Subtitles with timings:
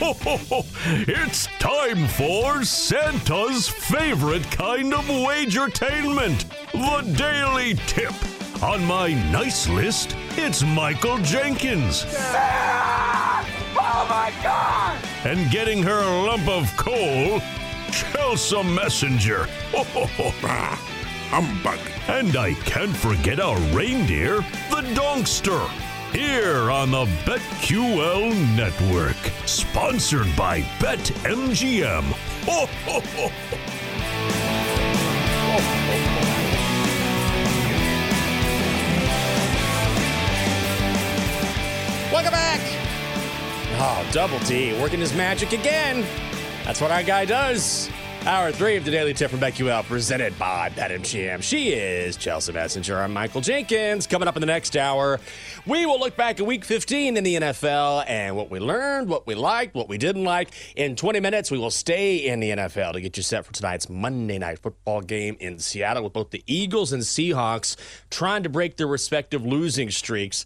[1.08, 8.14] it's time for Santa's favorite kind of wagertainment, the Daily Tip.
[8.62, 12.04] On my nice list, it's Michael Jenkins.
[13.80, 14.98] Oh my God!
[15.24, 17.40] And getting her a lump of coal,
[17.90, 19.48] Chelsea Messenger.
[21.30, 21.80] Humbug.
[22.06, 24.36] And I can't forget our reindeer,
[24.70, 25.87] the Donkster.
[26.12, 29.16] Here on the BetQL Network.
[29.44, 32.02] Sponsored by BetMGM.
[42.10, 42.60] Welcome back.
[43.80, 46.06] Oh, Double D working his magic again.
[46.64, 47.90] That's what our guy does.
[48.26, 51.42] Hour three of the Daily Tip from BetQL, presented by BetMGM.
[51.42, 52.98] She is Chelsea Messenger.
[52.98, 54.06] I'm Michael Jenkins.
[54.06, 55.18] Coming up in the next hour,
[55.64, 59.26] we will look back at Week 15 in the NFL and what we learned, what
[59.26, 60.50] we liked, what we didn't like.
[60.76, 63.88] In 20 minutes, we will stay in the NFL to get you set for tonight's
[63.88, 67.76] Monday Night Football game in Seattle with both the Eagles and Seahawks
[68.10, 70.44] trying to break their respective losing streaks.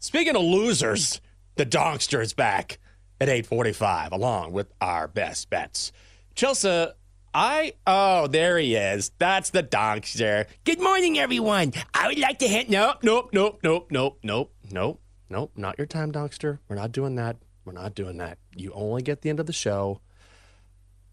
[0.00, 1.22] Speaking of losers,
[1.54, 2.78] the Donkster is back
[3.22, 5.92] at 8:45, along with our best bets.
[6.34, 6.88] Chelsea,
[7.34, 9.10] I oh there he is.
[9.18, 10.46] That's the Donkster.
[10.64, 11.72] Good morning, everyone.
[11.94, 12.68] I would like to hit.
[12.68, 15.52] Nope, nope, nope, nope, nope, nope, nope, nope.
[15.56, 16.58] Not your time, Donkster.
[16.68, 17.38] We're not doing that.
[17.64, 18.36] We're not doing that.
[18.54, 20.00] You only get the end of the show,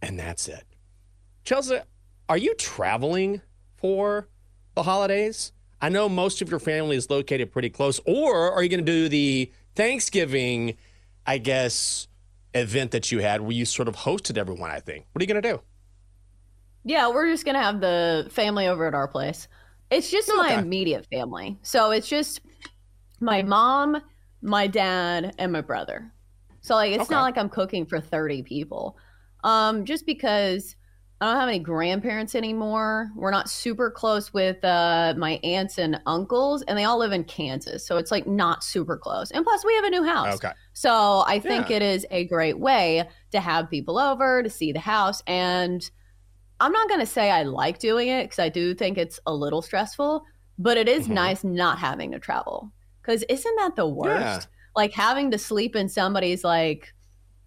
[0.02, 0.66] and that's it.
[1.45, 1.80] Chelsea,
[2.28, 3.42] are you traveling
[3.78, 4.28] for
[4.75, 5.53] the holidays?
[5.81, 8.92] I know most of your family is located pretty close, or are you going to
[8.92, 10.75] do the Thanksgiving,
[11.25, 12.09] I guess,
[12.53, 14.70] event that you had where you sort of hosted everyone?
[14.70, 15.06] I think.
[15.14, 15.62] What are you going to do?
[16.90, 19.48] Yeah, we're just gonna have the family over at our place.
[19.92, 21.56] It's just my immediate family.
[21.62, 22.42] So it's just
[23.20, 24.02] my mom,
[24.42, 26.12] my dad, and my brother.
[26.62, 27.14] So like it's Okay.
[27.14, 28.98] not like I'm cooking for 30 people.
[29.44, 30.75] Um, just because
[31.22, 33.12] I don't have any grandparents anymore.
[33.16, 37.24] We're not super close with uh, my aunts and uncles, and they all live in
[37.25, 37.86] Kansas.
[37.86, 39.30] So it's like not super close.
[39.30, 40.38] And plus, we have a new house.
[40.38, 40.53] Okay.
[40.74, 41.75] So I think Yeah.
[41.75, 45.22] it is a great way to have people over to see the house.
[45.28, 45.88] And
[46.59, 49.34] I'm not going to say I like doing it because I do think it's a
[49.34, 50.24] little stressful,
[50.58, 51.12] but it is Mhm.
[51.14, 52.72] nice not having to travel.
[53.02, 54.47] Because isn't that the worst?
[54.50, 54.56] Yeah.
[54.75, 56.94] Like having to sleep in somebody's like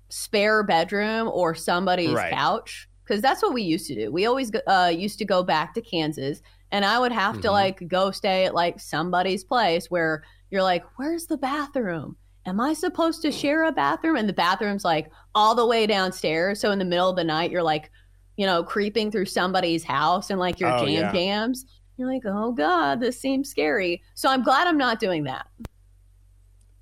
[0.09, 2.33] spare bedroom or somebody's Right.
[2.33, 2.89] couch.
[3.05, 4.13] Because that's what we used to do.
[4.13, 6.41] We always uh, used to go back to Kansas,
[6.71, 7.53] and I would have to Mhm.
[7.53, 12.17] like go stay at like somebody's place where you're like, "Where's the bathroom?
[12.47, 16.61] Am I supposed to share a bathroom?" And the bathroom's like all the way downstairs.
[16.61, 17.91] So in the middle of the night, you're like,
[18.37, 21.13] you know, creeping through somebody's house and like your Oh, jam yeah.
[21.13, 21.67] jams.
[21.97, 25.47] You're like, "Oh God, this seems scary." So I'm glad I'm not doing that.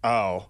[0.02, 0.48] Oh,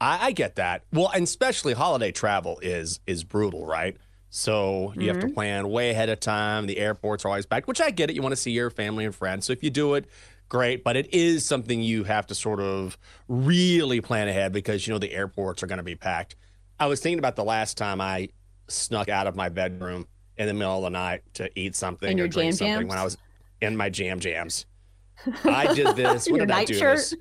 [0.00, 0.84] I, I get that.
[0.92, 3.96] Well, and especially holiday travel is is brutal, right?
[4.30, 5.34] So you have to mm-hmm.
[5.34, 6.66] plan way ahead of time.
[6.66, 8.16] The airports are always packed, which I get it.
[8.16, 9.44] You want to see your family and friends.
[9.44, 10.06] So if you do it,
[10.48, 10.84] great.
[10.84, 12.96] But it is something you have to sort of
[13.28, 16.36] really plan ahead because you know the airports are going to be packed.
[16.78, 18.28] I was thinking about the last time I
[18.68, 20.06] snuck out of my bedroom
[20.40, 22.88] in the middle of the night to eat something In or drink jam something jams?
[22.88, 23.18] when I was
[23.60, 24.64] in my jam jams.
[25.44, 26.28] I did this.
[26.30, 26.96] When did I do shirt?
[26.96, 27.14] this?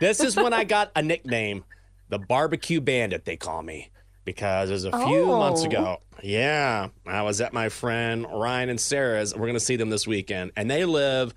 [0.00, 1.64] This is when I got a nickname,
[2.10, 3.90] the barbecue bandit, they call me,
[4.24, 5.66] because it was a few months Oh.
[5.66, 5.96] ago.
[6.22, 9.32] Yeah, I was at my friend Ryan and Sarah's.
[9.34, 11.34] We're going to see them this weekend, and they live,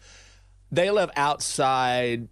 [0.72, 2.28] they live outside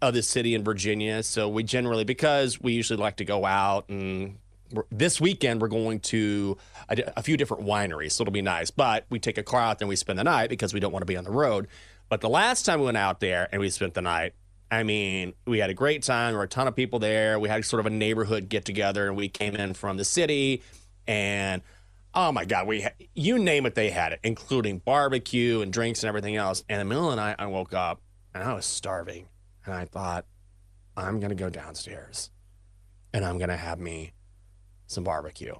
[0.00, 1.22] of the city in Virginia.
[1.22, 4.38] So we generally, because we usually like to go out and.
[4.90, 6.56] This weekend, we're going to
[6.88, 8.70] a, a few different wineries, so it'll be nice.
[8.70, 10.92] But we take a car out there and we spend the night because we don't
[10.92, 11.68] want to be on the road.
[12.08, 14.34] But the last time we went out there and we spent the night,
[14.70, 16.32] I mean, we had a great time.
[16.32, 17.38] There were a ton of people there.
[17.38, 20.62] We had sort of a neighborhood get together, and we came in from the city,
[21.06, 21.62] and
[22.14, 26.02] oh my god, we ha- you name it, they had it, including barbecue and drinks
[26.02, 26.64] and everything else.
[26.68, 28.00] And of the night, I woke up
[28.34, 29.28] and I was starving,
[29.64, 30.24] and I thought,
[30.96, 32.30] I'm gonna go downstairs,
[33.12, 34.12] and I'm gonna have me
[34.86, 35.54] some barbecue.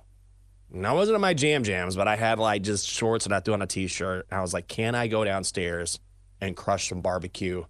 [0.73, 3.41] And I wasn't in my jam jams, but I had like just shorts and I
[3.41, 4.27] threw on a t-shirt.
[4.31, 6.01] And I was like, can I go downstairs
[6.41, 7.65] and crush some barbecue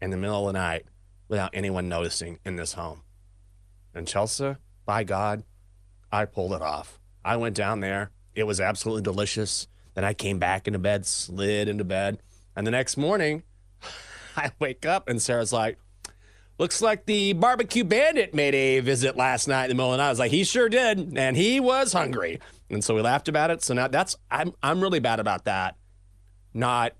[0.00, 0.84] in the middle of the night
[1.28, 3.02] without anyone noticing in this home?
[3.94, 5.44] And Chelsea, by God,
[6.10, 6.98] I pulled it off.
[7.24, 8.10] I went down there.
[8.34, 9.68] It was absolutely delicious.
[9.94, 12.18] Then I came back into bed, slid into bed.
[12.56, 13.44] And the next morning,
[14.36, 15.78] I wake up and Sarah's like,
[16.58, 20.02] Looks like the barbecue bandit made a visit last night in the middle of the
[20.02, 20.06] night.
[20.08, 22.40] I was like, he sure did, and he was hungry,
[22.70, 23.62] and so we laughed about it.
[23.62, 25.76] So now that's I'm I'm really bad about that.
[26.54, 26.92] Not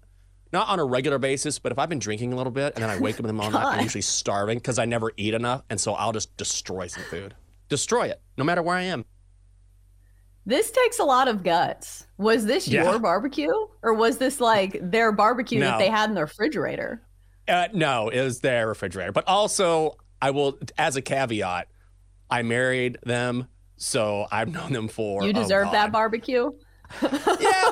[0.52, 2.90] not on a regular basis, but if I've been drinking a little bit and then
[2.90, 5.12] I wake up in the middle of the night, I'm usually starving because I never
[5.16, 7.34] eat enough, and so I'll just destroy some food,
[7.68, 9.04] destroy it, no matter where I am.
[10.44, 12.06] This takes a lot of guts.
[12.18, 12.82] Was this Yeah.
[12.90, 13.52] your barbecue
[13.82, 15.66] or was this like their barbecue No.
[15.66, 17.00] that they had in the refrigerator?
[17.48, 19.12] Uh, no, it was their refrigerator.
[19.12, 21.68] But also, I will, as a caveat,
[22.30, 25.24] I married them, so I've known them for.
[25.24, 26.50] You deserve that barbecue?
[27.02, 27.10] yeah,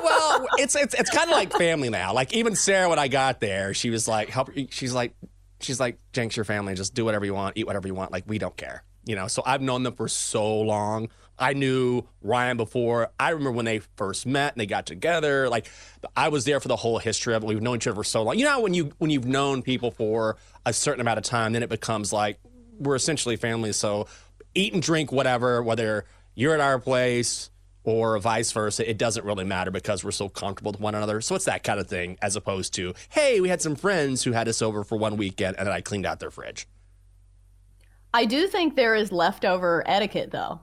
[0.03, 2.13] well, it's it's it's kind of like family now.
[2.13, 5.13] Like even Sarah, when I got there, she was like, "Help!" She's like,
[5.59, 8.11] she's like, "Jenks, your family, just do whatever you want, eat whatever you want.
[8.11, 9.27] Like we don't care." You know.
[9.27, 11.09] So I've known them for so long.
[11.41, 13.09] I knew Ryan before.
[13.19, 15.49] I remember when they first met and they got together.
[15.49, 15.69] Like
[16.15, 17.47] I was there for the whole history of it.
[17.47, 18.37] We've known each other for so long.
[18.37, 21.63] You know when you when you've known people for a certain amount of time, then
[21.63, 22.39] it becomes like
[22.77, 23.73] we're essentially family.
[23.73, 24.07] So
[24.53, 26.05] eat and drink whatever, whether
[26.35, 27.49] you're at our place
[27.83, 31.21] or vice versa, it doesn't really matter because we're so comfortable with one another.
[31.21, 34.33] So it's that kind of thing, as opposed to, hey, we had some friends who
[34.33, 36.67] had us over for one weekend and I cleaned out their fridge.
[38.13, 40.59] I do think there is leftover etiquette though.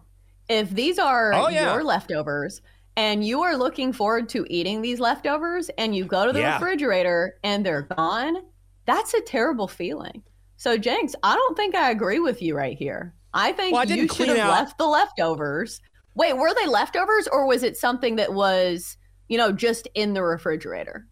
[0.48, 1.72] If these are Oh, yeah.
[1.74, 2.60] your leftovers
[2.96, 6.54] and you are looking forward to eating these leftovers and you go to the Yeah.
[6.54, 8.38] refrigerator and they're gone,
[8.86, 10.22] that's a terrible feeling.
[10.56, 13.14] So Jenks, I don't think I agree with you right here.
[13.34, 15.80] I think Well, I you should have out- left the leftovers.
[16.14, 18.96] Wait, were they leftovers or was it something that was,
[19.28, 21.06] you know, just in the refrigerator?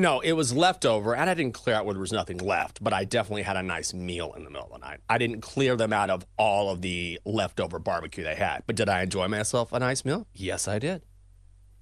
[0.00, 2.92] No, it was leftover, and I didn't clear out where there was nothing left, but
[2.92, 5.00] I definitely had a nice meal in the middle of the night.
[5.08, 8.62] I didn't clear them out of all of the leftover barbecue they had.
[8.66, 10.26] But did I enjoy myself a nice meal?
[10.34, 11.02] Yes, I did.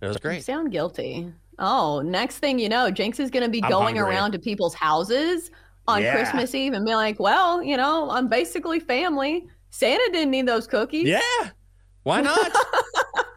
[0.01, 0.37] It was great.
[0.37, 1.31] You sound guilty.
[1.59, 4.15] Oh, next thing you know, Jenks is going to be I'm going hungry.
[4.15, 5.51] around to people's houses
[5.87, 6.15] on Yeah.
[6.15, 9.47] Christmas Eve and be like, well, you know, I'm basically family.
[9.69, 11.07] Santa didn't need those cookies.
[11.07, 11.21] Yeah.
[12.03, 12.51] Why not?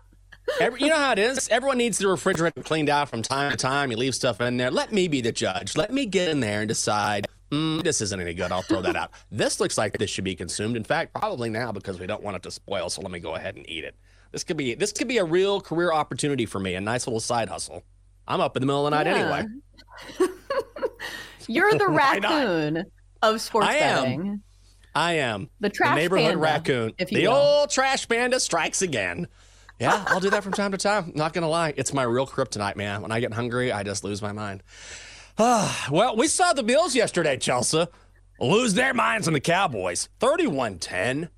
[0.59, 1.47] Every, you know how it is.
[1.49, 3.91] Everyone needs the refrigerator cleaned out from time to time.
[3.91, 4.71] You leave stuff in there.
[4.71, 5.75] Let me be the judge.
[5.77, 7.27] Let me get in there and decide.
[7.51, 8.51] Mm, this isn't any good.
[8.51, 9.11] I'll throw that out.
[9.31, 10.75] This looks like this should be consumed.
[10.77, 12.89] In fact, probably now because we don't want it to spoil.
[12.89, 13.95] So let me go ahead and eat it.
[14.31, 16.75] This could be this could be a real career opportunity for me.
[16.75, 17.83] A nice little side hustle.
[18.27, 19.15] I'm up in the middle of the night Yeah.
[20.19, 20.29] anyway.
[21.47, 22.85] You're the raccoon
[23.23, 24.03] of sports I am.
[24.03, 24.41] betting.
[24.95, 26.93] I am The trash neighborhood panda, raccoon.
[26.97, 27.33] the will.
[27.33, 29.27] old trash panda strikes again.
[29.79, 31.13] Yeah, I'll do that from time to time.
[31.15, 33.01] Not gonna lie, it's my real kryptonite, man.
[33.01, 34.63] When I get hungry, I just lose my mind.
[35.89, 37.87] Well, we saw the Bills yesterday, Chelsea.
[38.41, 40.09] Lose their minds on the Cowboys.
[40.19, 41.29] 31-10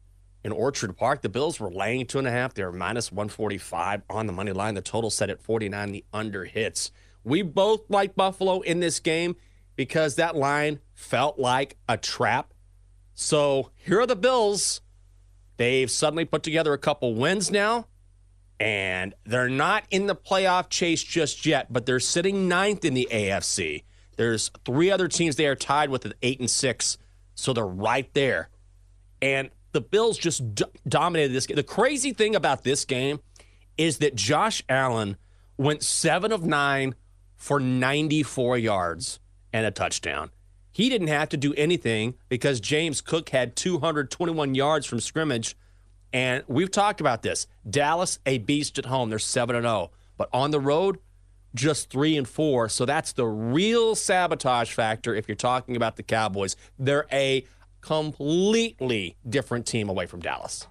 [0.44, 1.22] in Orchard Park.
[1.22, 2.54] The Bills were laying two and a half.
[2.54, 4.74] They were minus 145 on the money line.
[4.74, 5.92] The total set at 49.
[5.92, 6.92] The under hits.
[7.24, 9.36] We both like Buffalo in this game
[9.76, 12.54] because that line felt like a trap.
[13.14, 14.82] So here are the Bills.
[15.58, 17.88] They've suddenly put together a couple wins now,
[18.62, 23.08] and they're not in the playoff chase just yet, but they're sitting ninth in the
[23.10, 23.84] AFC.
[24.18, 27.00] There's three other teams they are tied with at eight and six,
[27.34, 28.50] so they're right there.
[29.20, 31.56] And the Bills just do- dominated this game.
[31.56, 33.20] The crazy thing about this game
[33.80, 35.18] is that Josh Allen
[35.58, 36.94] went seven of nine
[37.36, 39.20] for 94 yards
[39.52, 40.30] and a touchdown.
[40.72, 45.58] He didn't have to do anything because James Cook had 221 yards from scrimmage.
[46.14, 47.48] And we've talked about this.
[47.70, 49.10] Dallas, a beast at home.
[49.10, 49.92] They're 7 and 0.
[50.18, 51.00] But on the road,
[51.56, 52.70] just 3 and 4.
[52.70, 56.56] So that's the real sabotage factor if you're talking about the Cowboys.
[56.78, 57.46] They're a
[57.82, 60.68] completely different team away from Dallas.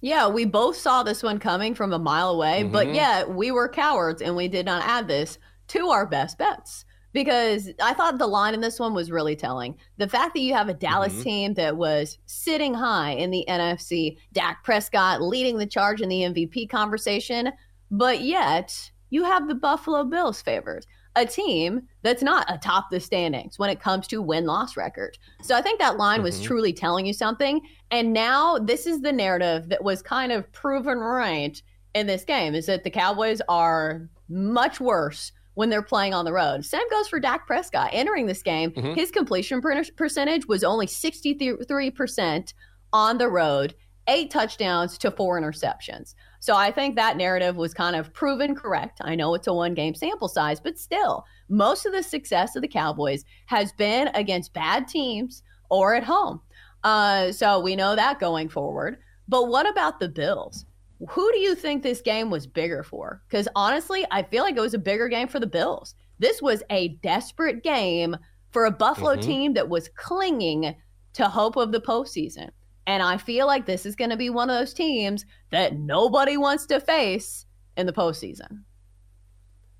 [0.00, 2.72] Yeah, we both saw this one coming from a mile away, Mm-hmm.
[2.72, 6.84] but yet we were cowards and we did not add this to our best bets
[7.12, 9.76] because I thought the line in this one was really telling.
[9.98, 11.22] The fact that you have a Dallas Mhm.
[11.22, 16.24] team that was sitting high in the NFC, Dak Prescott leading the charge in the
[16.24, 17.52] MVP conversation,
[17.90, 23.58] but yet you have the Buffalo Bills favors, a team that's not atop the standings
[23.58, 25.18] when it comes to win loss record.
[25.42, 26.44] So I think that line was Mhm.
[26.44, 27.60] truly telling you something.
[27.90, 31.60] And now this is the narrative that was kind of proven right
[31.94, 36.32] in this game is that the Cowboys are much worse when they're playing on the
[36.32, 36.64] road.
[36.64, 37.90] Same goes for Dak Prescott.
[37.92, 38.94] Entering this game, Mhm.
[38.96, 42.54] his completion per- percentage was only 63%
[42.92, 43.74] on the road,
[44.08, 46.14] eight touchdowns to four interceptions.
[46.40, 48.98] So I think that narrative was kind of proven correct.
[49.02, 52.62] I know it's a one game sample size, but still, most of the success of
[52.62, 56.40] the Cowboys has been against bad teams or at home.
[56.82, 58.98] Uh, so we know that going forward.
[59.28, 60.64] But what about the Bills?
[61.08, 63.22] Who do you think this game was bigger for?
[63.28, 65.94] Because honestly, I feel like it was a bigger game for the Bills.
[66.18, 68.16] This was a desperate game
[68.50, 69.22] for a Buffalo Mhm.
[69.22, 70.76] team that was clinging
[71.14, 72.50] to hope of the postseason.
[72.86, 76.36] And I feel like this is going to be one of those teams that nobody
[76.36, 78.64] wants to face in the postseason.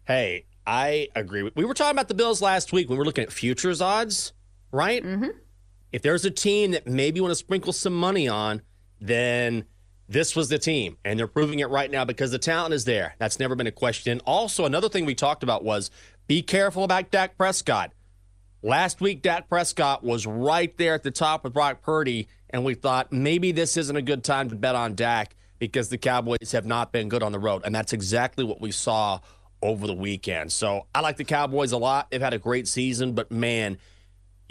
[0.06, 1.50] Hey, I agree.
[1.54, 4.32] We were talking about the Bills last week when we were looking at futures odds,
[4.70, 5.02] right?
[5.02, 5.26] hmm
[5.92, 8.62] If there's a team that maybe you want to sprinkle some money on,
[9.00, 9.64] then
[10.12, 13.14] this was the team, and they're proving it right now because the talent is there.
[13.18, 14.20] That's never been a question.
[14.26, 15.90] Also, another thing we talked about was
[16.26, 17.92] be careful about Dak Prescott.
[18.62, 22.74] Last week, Dak Prescott was right there at the top with Brock Purdy, and we
[22.74, 26.66] thought maybe this isn't a good time to bet on Dak because the Cowboys have
[26.66, 27.62] not been good on the road.
[27.64, 29.20] And that's exactly what we saw
[29.62, 30.52] over the weekend.
[30.52, 32.10] So I like the Cowboys a lot.
[32.10, 33.78] They've had a great season, but man,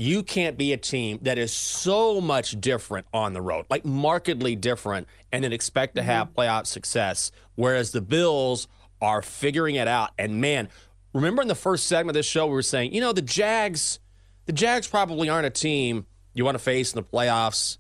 [0.02, 4.56] you can't be a team that is so much different on the road, like markedly
[4.56, 6.40] different, and then expect to have mm-hmm.
[6.40, 7.32] playoff success.
[7.54, 8.68] Whereas the Bills
[9.00, 10.10] are figuring it out.
[10.18, 10.70] And man,
[11.14, 14.00] remember in the first segment of this show, we were saying, you know, the Jags,
[14.48, 17.78] the Jags probably aren't a team you want to face in the playoffs.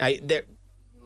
[0.00, 0.44] I, they're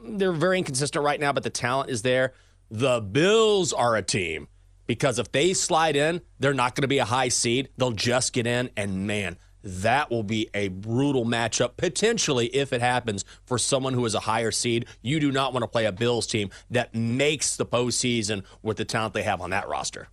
[0.07, 2.33] they're very inconsistent right now, but the talent is there.
[2.71, 4.49] The Bills are a team
[4.87, 7.69] because if they slide in, they're not going to be a high seed.
[7.77, 12.81] They'll just get in, and man, that will be a brutal matchup potentially if it
[12.81, 14.87] happens for someone who is a higher seed.
[15.03, 18.85] You do not want to play a Bills team that makes the postseason with the
[18.85, 20.09] talent they have on that roster.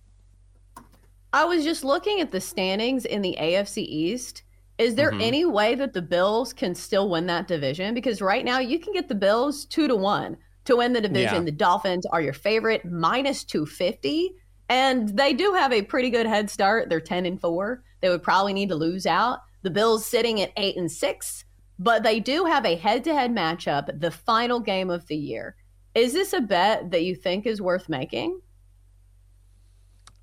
[1.32, 4.42] I was just looking at the standings in the AFC East.
[4.78, 5.20] Is there mm-hmm.
[5.20, 7.94] any way that the Bills can still win that division?
[7.94, 11.34] Because right now you can get the Bills two to one to win the division.
[11.34, 11.44] Yeah.
[11.44, 14.34] The Dolphins are your favorite, minus 250.
[14.68, 16.88] And they do have a pretty good head start.
[16.88, 17.82] They're 10 and 4.
[18.02, 19.38] They would probably need to lose out.
[19.62, 21.44] The Bills sitting at 8 and 6,
[21.78, 25.56] but they do have a head to head matchup, the final game of the year.
[25.94, 28.40] Is this a bet that you think is worth making?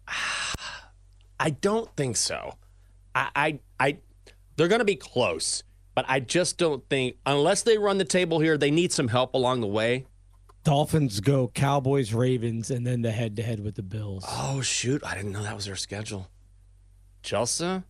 [1.39, 2.55] I don't think so.
[3.15, 3.97] I, I, I
[4.57, 5.63] they're going to be close,
[5.95, 9.33] but I just don't think unless they run the table here, they need some help
[9.33, 10.05] along the way.
[10.65, 14.25] Dolphins go Cowboys, Ravens, and then the head to head with the Bills.
[14.27, 15.01] Oh shoot!
[15.05, 16.29] I didn't know that was their schedule.
[17.21, 17.83] Chelsea,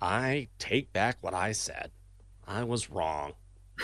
[0.00, 1.90] I take back what I said.
[2.46, 3.34] I was wrong.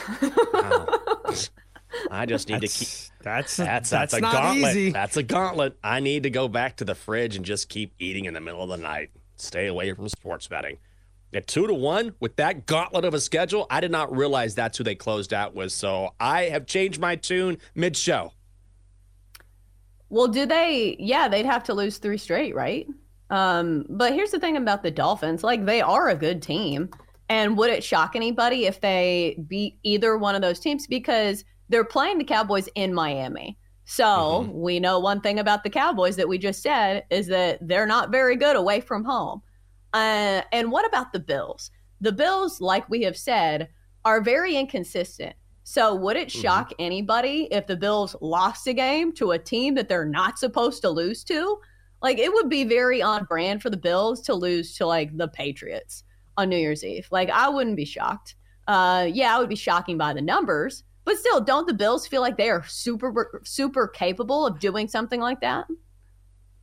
[2.11, 3.23] I just need that's, to keep.
[3.23, 4.77] That's a, that's, that's, that's a not gauntlet.
[4.77, 4.91] easy.
[4.91, 5.79] That's a gauntlet.
[5.83, 8.63] I need to go back to the fridge and just keep eating in the middle
[8.63, 9.11] of the night.
[9.37, 10.79] Stay away from sports betting.
[11.33, 14.79] At two to one with that gauntlet of a schedule, I did not realize that's
[14.79, 15.73] who they closed out with.
[15.73, 18.33] So I have changed my tune mid show.
[20.09, 20.97] Well, do they?
[20.99, 22.87] Yeah, they'd have to lose three straight, right?
[23.31, 26.91] Um, but here's the thing about the Dolphins: like they are a good team,
[27.29, 31.85] and would it shock anybody if they beat either one of those teams because they're
[31.85, 33.59] playing the Cowboys in Miami?
[33.85, 34.53] So mm-hmm.
[34.53, 38.11] we know one thing about the Cowboys that we just said is that they're not
[38.11, 39.41] very good away from home.
[39.95, 41.71] Uh, and what about the Bills?
[42.03, 43.71] The Bills, like we have said,
[44.05, 45.35] are very inconsistent.
[45.65, 46.41] So would it mm-hmm.
[46.41, 46.83] shock mm-hmm.
[46.83, 50.91] anybody if the Bills lost a game to a team that they're not supposed to
[50.91, 51.59] lose to?
[52.03, 55.29] Like it would be very on brand for the Bills to lose to like the
[55.29, 56.05] Patriots
[56.37, 57.09] on New Year's Eve.
[57.11, 58.37] Like I wouldn't be shocked.
[58.67, 62.21] Uh, yeah, I would be shocking by the numbers, but still, don't the Bills feel
[62.21, 65.67] like they are super super capable of doing something like that?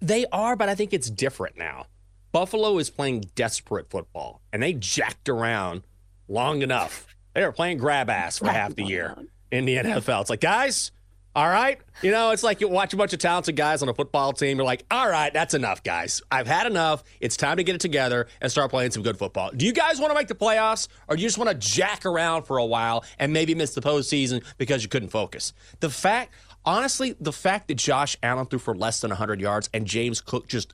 [0.01, 1.87] They are, but I think it's different now.
[2.31, 5.83] Buffalo is playing desperate football, and they jacked around
[6.27, 7.07] long enough.
[7.33, 9.15] They were playing grab ass for half the year
[9.51, 10.21] in the NFL.
[10.21, 10.91] It's like, guys,
[11.35, 11.81] all right.
[12.01, 14.57] You know, it's like you watch a bunch of talented guys on a football team.
[14.57, 16.21] You're like, all right, that's enough, guys.
[16.31, 17.03] I've had enough.
[17.19, 19.51] It's time to get it together and start playing some good football.
[19.51, 22.05] Do you guys want to make the playoffs or do you just want to jack
[22.05, 25.51] around for a while and maybe miss the postseason because you couldn't focus?
[25.81, 29.85] The fact, honestly, the fact that Josh Allen threw for less than 100 yards and
[29.85, 30.73] James Cook just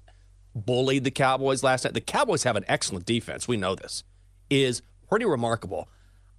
[0.53, 1.95] bullied the Cowboys last night.
[1.95, 3.47] The Cowboys have an excellent defense.
[3.47, 4.03] We know this.
[4.51, 5.89] Is pretty remarkable.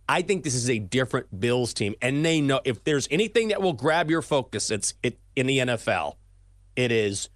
[0.09, 3.63] I think this is a different Bills team, and they know if there's anything that
[3.63, 6.17] will grab your focus, it's it in the NFL.
[6.77, 7.29] It is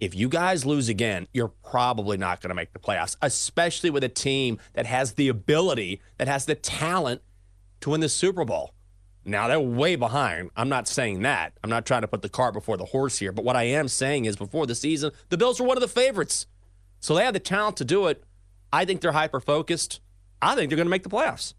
[0.00, 4.04] if you guys lose again, you're probably not going to make the playoffs, especially with
[4.04, 7.20] a team that has the ability, that has the talent
[7.80, 8.74] to win the Super Bowl.
[9.24, 10.50] Now they're way behind.
[10.56, 11.52] I'm not saying that.
[11.62, 13.32] I'm not trying to put the cart before the horse here.
[13.32, 15.88] But what I am saying is before the season, the Bills were one of the
[15.88, 16.46] favorites.
[17.00, 18.24] So they have the talent to do it.
[18.72, 20.00] I think they're hyper focused.
[20.40, 21.54] I think they're going to make the playoffs.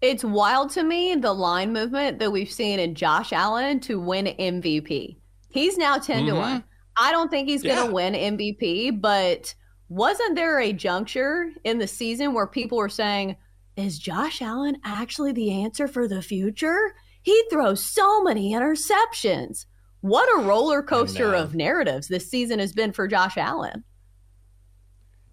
[0.00, 4.26] It's wild to me the line movement that we've seen in Josh Allen to win
[4.26, 5.16] MVP.
[5.50, 6.34] He's now 10 mm-hmm.
[6.34, 6.64] to 1.
[6.96, 9.54] I don't think he's going to win MVP, but
[9.88, 13.36] wasn't there a juncture in the season where people were saying,
[13.76, 16.94] is Josh Allen actually the answer for the future?
[17.22, 19.66] He throws so many interceptions.
[20.00, 23.84] What a roller coaster of narratives this season has been for Josh Allen.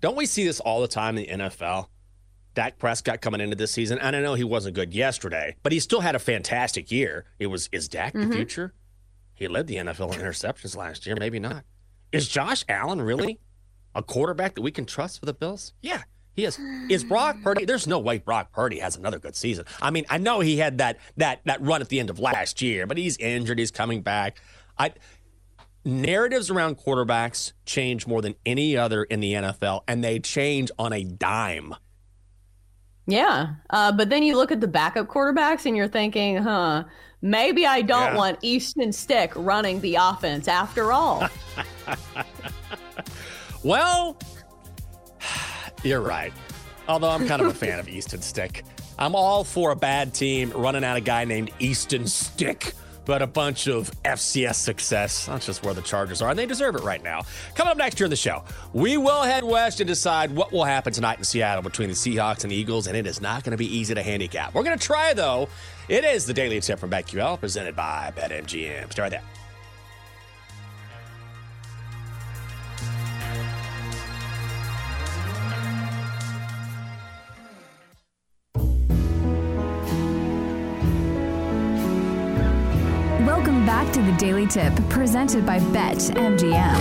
[0.02, 1.88] Don't we see this all the time in the NFL?
[2.56, 5.80] Dak Prescott coming into this season, and I know he wasn't good yesterday, but he
[5.80, 7.26] still had a fantastic year.
[7.38, 8.30] It was is Dak mm-hmm.
[8.30, 8.74] the future?
[9.36, 11.66] He led the NFL in interceptions last year, maybe not.
[12.12, 13.40] Is Josh Allen really
[13.94, 15.74] a quarterback that we can trust for the Bills?
[15.82, 16.58] Yeah, He is
[16.90, 17.66] is Brock Purdy.
[17.66, 19.66] There's no way Brock Purdy has another good season.
[19.82, 22.62] I mean, I know he had that that that run at the end of last
[22.62, 23.60] year, but he's injured.
[23.60, 24.40] He's coming back.
[24.78, 24.94] I
[25.84, 30.94] narratives around quarterbacks change more than any other in the NFL, and they change on
[30.94, 31.76] a dime.
[33.08, 33.54] Yeah.
[33.70, 36.86] Uh, but then you look at the backup quarterbacks and you're thinking, huh,
[37.22, 38.18] maybe I don't Yeah.
[38.18, 41.28] want Easton Stick running the offense after all.
[43.64, 44.18] Well,
[45.84, 46.32] you're right.
[46.88, 48.64] Although I'm kind of a fan of Easton Stick.
[49.00, 52.74] I'm all for a bad team running out a guy named Easton Stick,
[53.06, 55.26] but a bunch of FCS success.
[55.26, 57.22] That's just where the Chargers are, and they deserve it right now.
[57.56, 58.44] Coming up next year in the show,
[58.74, 62.44] we will head west and decide what will happen tonight in Seattle between the Seahawks
[62.44, 64.54] and Eagles, and it is not going to be easy to handicap.
[64.54, 65.48] We're going to try, though.
[65.88, 68.92] It is the Daily Tip from BetQL, presented by BetMGM.
[68.92, 69.22] Stay right there.
[84.48, 86.80] Tip, presented by Bet MGM.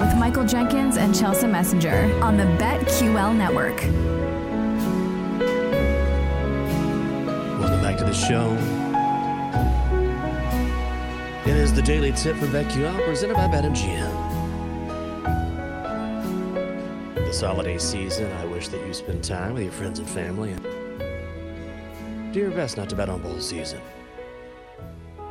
[0.00, 3.76] With Michael Jenkins and Chelsea Messenger on the BetQL network.
[7.58, 8.52] Welcome back to the show.
[11.48, 14.34] It is the daily tip from BetQL presented by BetMGM.
[17.14, 20.62] This holiday season, I wish that you spend time with your friends and family and
[22.34, 23.80] do your best not to bet on bowl season.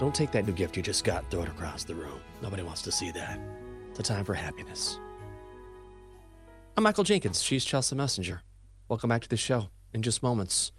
[0.03, 2.19] Don't take that new gift you just got and throw it across the room.
[2.41, 3.39] Nobody wants to see that.
[3.89, 4.99] It's a time for happiness.
[6.75, 7.41] I'm Michael Jenkins.
[7.41, 8.41] She's Chelsea Messenger.
[8.89, 10.73] Welcome back to the show in just moments.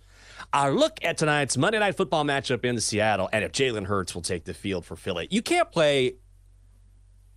[0.52, 4.20] Our look at tonight's Monday Night Football matchup in Seattle, and if Jalen Hurts will
[4.20, 5.26] take the field for Philly.
[5.30, 6.16] You can't play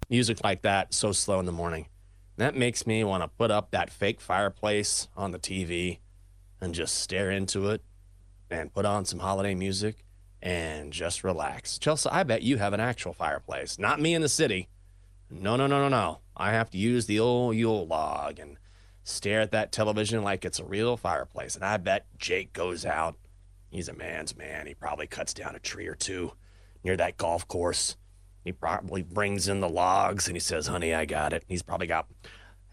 [0.10, 1.88] music like that so slow in the morning.
[2.36, 6.00] That makes me want to put up that fake fireplace on the TV
[6.60, 7.82] and just stare into it
[8.50, 10.04] and put on some holiday music
[10.42, 11.78] and just relax.
[11.78, 14.70] Chelsea, I bet you have an actual fireplace, not me in the city.
[15.30, 16.20] No, no, no, no, no.
[16.36, 18.58] I have to use the old Yule log and
[19.04, 21.56] stare at that television like it's a real fireplace.
[21.56, 23.16] And I bet Jake goes out.
[23.70, 24.68] He's a man's man.
[24.68, 26.34] He probably cuts down a tree or two
[26.84, 27.98] near that golf course.
[28.44, 31.44] He probably brings in the logs and he says, Honey, I got it.
[31.48, 32.08] He's probably got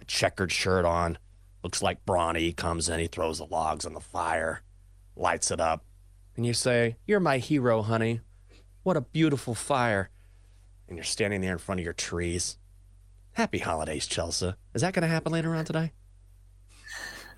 [0.01, 1.19] a checkered shirt on.
[1.65, 2.53] Looks like Brawny.
[2.53, 4.63] Comes in, he throws the logs on the fire,
[5.17, 5.85] lights it up.
[6.37, 8.21] And you say, You're my hero, honey.
[8.83, 10.11] What a beautiful fire.
[10.89, 12.59] And you're standing there in front of your trees.
[13.33, 14.53] Happy holidays, Chelsea.
[14.75, 15.93] Is that going to happen later on today?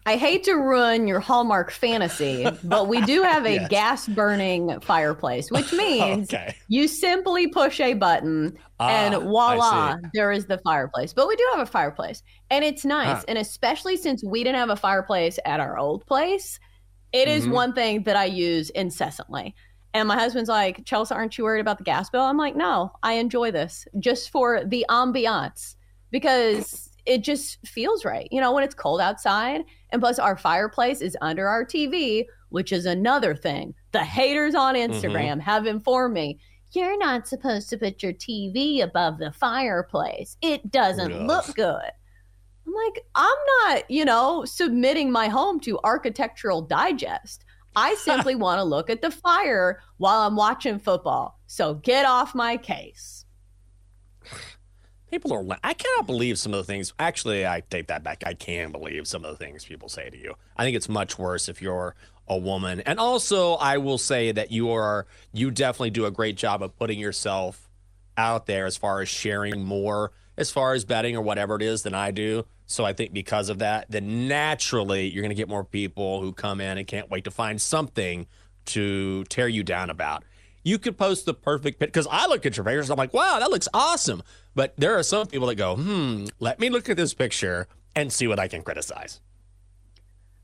[0.09, 3.69] I hate to ruin your Hallmark fantasy, but we do have a Yes.
[3.69, 6.55] gas burning fireplace, which means Okay.
[6.69, 11.13] you simply push a button and Ah, I voila, there is the fireplace.
[11.13, 13.21] But we do have a fireplace and it's nice.
[13.23, 13.25] Ah.
[13.27, 16.61] And especially since we didn't have a fireplace at our old place,
[17.13, 17.53] it is Mhm.
[17.53, 19.55] one thing that I use incessantly.
[19.95, 22.23] And my husband's like, Chelsea, aren't you worried about the gas bill?
[22.23, 25.77] I'm like, no, I enjoy this just for the ambiance
[26.11, 28.29] because it just feels right.
[28.31, 32.73] You know, when it's cold outside, and plus our fireplace is under our TV, which
[32.73, 33.75] is another thing.
[33.93, 36.39] The haters on Instagram have informed me
[36.73, 40.37] you're not supposed to put your TV above the fireplace.
[40.43, 41.91] It doesn't look good.
[42.67, 47.45] I'm like, I'm not, you know, submitting my home to Architectural Digest.
[47.75, 51.39] I simply want to look at the fire while I'm watching football.
[51.47, 53.25] So get off my case.
[55.11, 55.43] People are.
[55.43, 56.93] la- I cannot believe some of the things.
[56.99, 58.25] Actually, I take that back.
[58.27, 60.35] I can believe some of the things people say to you.
[60.57, 61.95] I think it's much worse if you're
[62.27, 62.81] a woman.
[62.81, 65.07] And also, I will say that you are.
[65.33, 67.71] You definitely do a great job of putting yourself
[68.17, 71.83] out there as far as sharing more, as far as betting or whatever it is,
[71.83, 72.45] than I do.
[72.67, 76.33] So I think because of that, then naturally you're going to get more people who
[76.33, 78.27] come in and can't wait to find something
[78.67, 80.25] to tear you down about.
[80.65, 82.91] You could post the perfect picture because I look at your pictures.
[82.91, 84.23] And I'm like, wow, that looks awesome.
[84.57, 88.13] But there are some people that go, hmm, let me look at this picture and
[88.13, 89.21] see what I can criticize.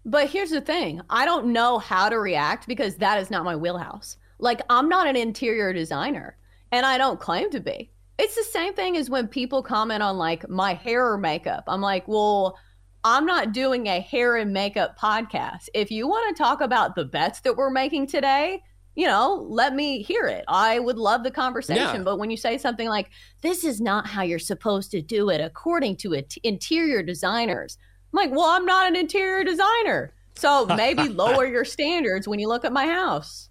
[0.04, 3.56] But here's the thing I don't know how to react because that is not my
[3.56, 4.16] wheelhouse.
[4.38, 6.36] Like, I'm not an interior designer
[6.70, 7.91] and I don't claim to be.
[8.18, 11.64] It's the same thing as when people comment on like my hair or makeup.
[11.66, 12.58] I'm like, well,
[13.04, 15.68] I'm not doing a hair and makeup podcast.
[15.74, 18.62] If you want to talk about the bets that we're making today,
[18.94, 20.44] you know, let me hear it.
[20.46, 21.96] I would love the conversation.
[21.96, 22.02] Yeah.
[22.02, 25.40] But when you say something like, this is not how you're supposed to do it
[25.40, 27.78] according to it- interior designers,
[28.12, 30.12] I'm like, well, I'm not an interior designer.
[30.36, 33.48] So maybe lower your standards when you look at my house.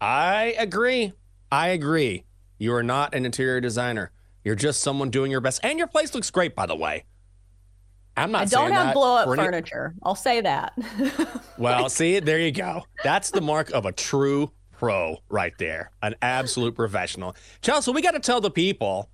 [0.00, 1.14] I agree.
[1.50, 2.25] I agree.
[2.58, 4.10] You are not an interior designer.
[4.44, 5.60] You're just someone doing your best.
[5.62, 7.04] And your place looks great, by the way.
[8.16, 9.94] I'm not I don't have blow up any- furniture.
[10.02, 10.72] I'll say that.
[11.58, 12.82] Well, see, there you go.
[13.02, 15.90] That's the mark of a true pro right there.
[16.02, 17.34] An absolute professional.
[17.62, 19.08] Chelsea, we got to tell the people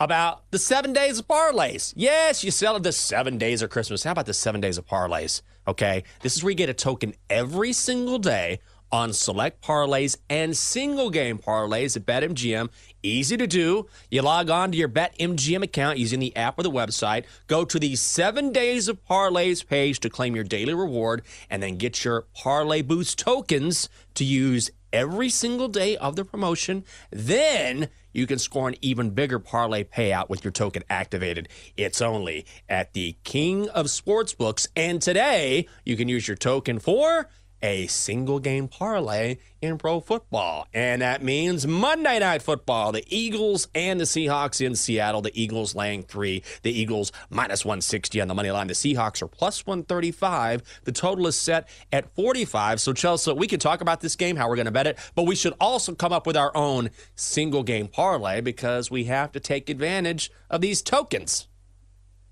[0.00, 1.92] about the seven days of parlays.
[1.96, 4.02] Yes, you sell it the seven days of Christmas.
[4.02, 5.42] How about the seven days of parlays?
[5.68, 6.02] Okay.
[6.22, 8.58] This is where you get a token every single day
[8.92, 12.68] on select parlays and single game parlays at BetMGM.
[13.02, 13.88] Easy to do.
[14.10, 17.24] You log on to your BetMGM account using the app or the website.
[17.46, 21.78] Go to the seven days of parlays page to claim your daily reward and then
[21.78, 26.84] get your parlay boost tokens to use every single day of the promotion.
[27.10, 31.48] Then you can score an even bigger parlay payout with your token activated.
[31.76, 34.68] It's only at the King of Sportsbooks.
[34.76, 37.28] And today you can use your token for
[37.62, 40.66] a single game parlay in pro football.
[40.74, 45.22] And that means Monday Night Football, the Eagles and the Seahawks in Seattle.
[45.22, 48.66] The Eagles laying three, the Eagles minus 160 on the money line.
[48.66, 50.62] The Seahawks are plus 135.
[50.84, 52.80] The total is set at 45.
[52.80, 55.24] So, Chelsea, we can talk about this game, how we're going to bet it, but
[55.24, 59.40] we should also come up with our own single game parlay because we have to
[59.40, 61.46] take advantage of these tokens.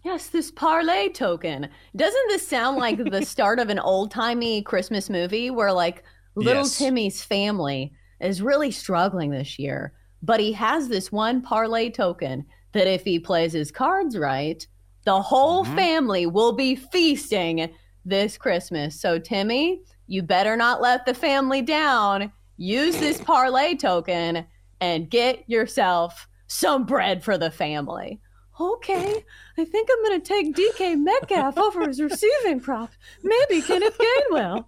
[0.02, 1.68] Yes, this parlay token.
[1.94, 6.62] Doesn't this sound like the start of an old timey Christmas movie where, like, little
[6.62, 6.78] Yes.
[6.78, 12.86] Timmy's family is really struggling this year, but he has this one parlay token that
[12.86, 14.66] if he plays his cards right,
[15.04, 15.76] the whole mm-hmm.
[15.76, 17.70] family will be feasting
[18.04, 18.98] this Christmas.
[18.98, 22.32] So, Timmy, you better not let the family down.
[22.56, 24.46] Use this parlay token
[24.80, 28.20] and get yourself some bread for the family.
[28.60, 29.24] Okay,
[29.56, 32.90] I think I'm going to take DK Metcalf over his receiving prop.
[33.22, 34.66] Maybe Kenneth Gainwell.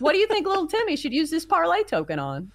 [0.00, 2.50] What do you think little Timmy should use this parlay token on?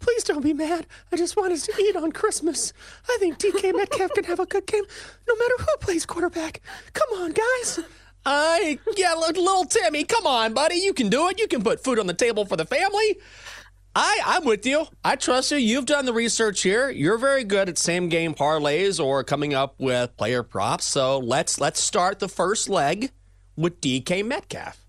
[0.00, 0.86] Please don't be mad.
[1.12, 2.72] I just want us to eat on Christmas.
[3.08, 4.84] I think DK Metcalf can have a good game
[5.28, 6.60] no matter who plays quarterback.
[6.92, 7.80] Come on, guys.
[8.26, 10.76] I yeah, li- little Timmy, come on, buddy.
[10.76, 11.38] You can do it.
[11.38, 13.18] You can put food on the table for the family.
[13.94, 14.86] I, I'm with you.
[15.04, 15.56] I trust you.
[15.58, 16.88] You've done the research here.
[16.88, 20.84] You're very good at same game parlays or coming up with player props.
[20.84, 23.10] So let's let's start the first leg
[23.56, 24.84] with DK Metcalf.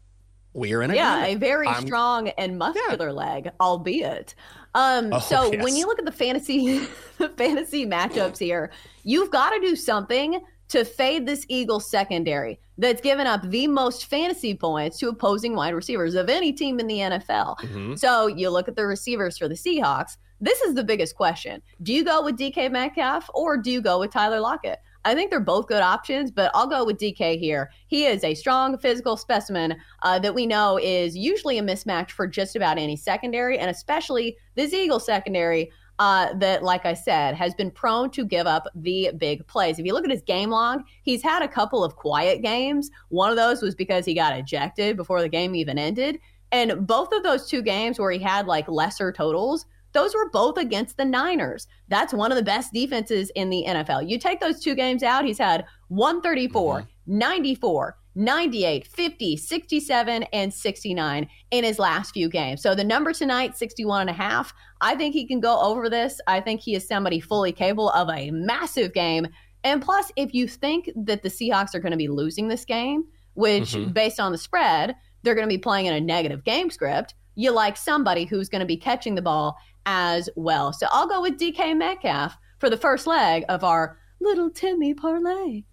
[0.54, 4.36] We're in a Yeah, a very I'm- strong and muscular leg, albeit.
[4.76, 5.64] Um, Oh, so yes.
[5.64, 6.80] when you look at the fantasy
[7.18, 8.70] the fantasy matchups here,
[9.04, 14.06] you've got to do something to fade this Eagles secondary that's given up the most
[14.06, 17.58] fantasy points to opposing wide receivers of any team in the NFL.
[17.58, 18.00] Mhm.
[18.00, 20.18] So you look at the receivers for the Seahawks.
[20.40, 21.62] This is the biggest question.
[21.84, 24.80] Do you go with DK Metcalf or do you go with Tyler Lockett?
[25.06, 27.72] I think they're both good options, but I'll go with DK here.
[27.88, 32.28] He is a strong physical specimen uh, that we know is usually a mismatch for
[32.28, 37.54] just about any secondary, and especially this Eagle secondary uh, that, like I said, has
[37.54, 39.78] been prone to give up the big plays.
[39.78, 42.90] If you look at his game log, he's had a couple of quiet games.
[43.10, 46.20] One of those was because he got ejected before the game even ended.
[46.52, 50.58] And both of those two games where he had like lesser totals, those were both
[50.58, 51.68] against the Niners.
[51.90, 54.10] That's one of the best defenses in the NFL.
[54.10, 61.28] You take those two games out, he's had 134, 94, 98, 50, 67, and 69
[61.52, 62.62] in his last few games.
[62.62, 64.54] So the number tonight, 61 and a half.
[64.82, 66.20] I think he can go over this.
[66.28, 69.28] I think he is somebody fully capable of a massive game.
[69.64, 73.06] And plus, if you think that the Seahawks are going to be losing this game,
[73.36, 73.94] which Mhm.
[73.94, 77.52] based on the spread, they're going to be playing in a negative game script, you
[77.52, 80.74] like somebody who's going to be catching the ball as well.
[80.74, 85.64] So I'll go with DK Metcalf for the first leg of our little Timmy parlay.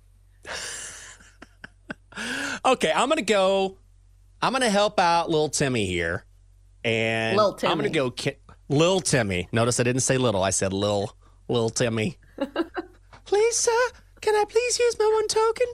[2.64, 3.78] Okay, I'm gonna go.
[4.42, 6.24] I'm gonna help out little Timmy here,
[6.84, 8.36] and Lil I'm gonna go ki-
[8.68, 9.48] little Timmy.
[9.52, 10.42] Notice I didn't say little.
[10.42, 11.16] I said little
[11.48, 12.18] little Timmy.
[13.24, 13.70] please, sir,
[14.20, 15.66] can I please use my one token?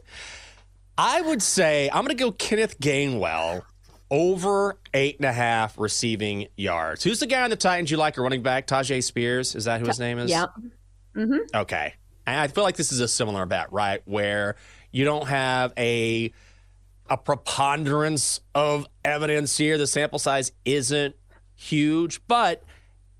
[0.98, 3.62] I would say I'm gonna go Kenneth Gainwell
[4.10, 7.02] over eight and a half receiving yards.
[7.02, 8.18] Who's the guy on the Titans you like?
[8.18, 9.54] A running back, Tyjae Spears.
[9.54, 10.30] Is that who his name is?
[10.30, 10.46] Yeah.
[11.14, 11.94] hmm Okay.
[12.26, 14.00] And I feel like this is a similar bet, right?
[14.04, 14.56] Where
[14.92, 16.32] you don't have a
[17.10, 19.76] a preponderance of evidence here.
[19.76, 21.16] The sample size isn't
[21.54, 22.62] huge, but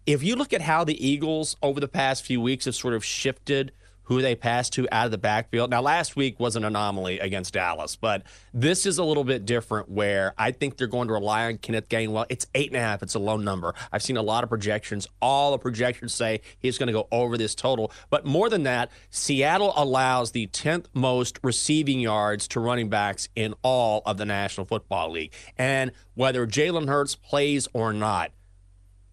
[0.07, 3.05] if you look at how the Eagles over the past few weeks have sort of
[3.05, 3.73] shifted
[4.13, 5.71] who they pass to out of the backfield.
[5.71, 8.23] Now, last week was an anomaly against Dallas, but
[8.53, 11.89] this is a little bit different where I think they're going to rely on Kenneth
[11.89, 12.27] Gainwell.
[12.29, 13.75] It's eight and a half, it's a low number.
[13.91, 15.09] I've seen a lot of projections.
[15.21, 17.91] All the projections say he's going to go over this total.
[18.11, 23.55] But more than that, Seattle allows the 10th most receiving yards to running backs in
[23.63, 25.33] all of the National Football League.
[25.57, 28.33] And whether Jalen Hurts plays or not,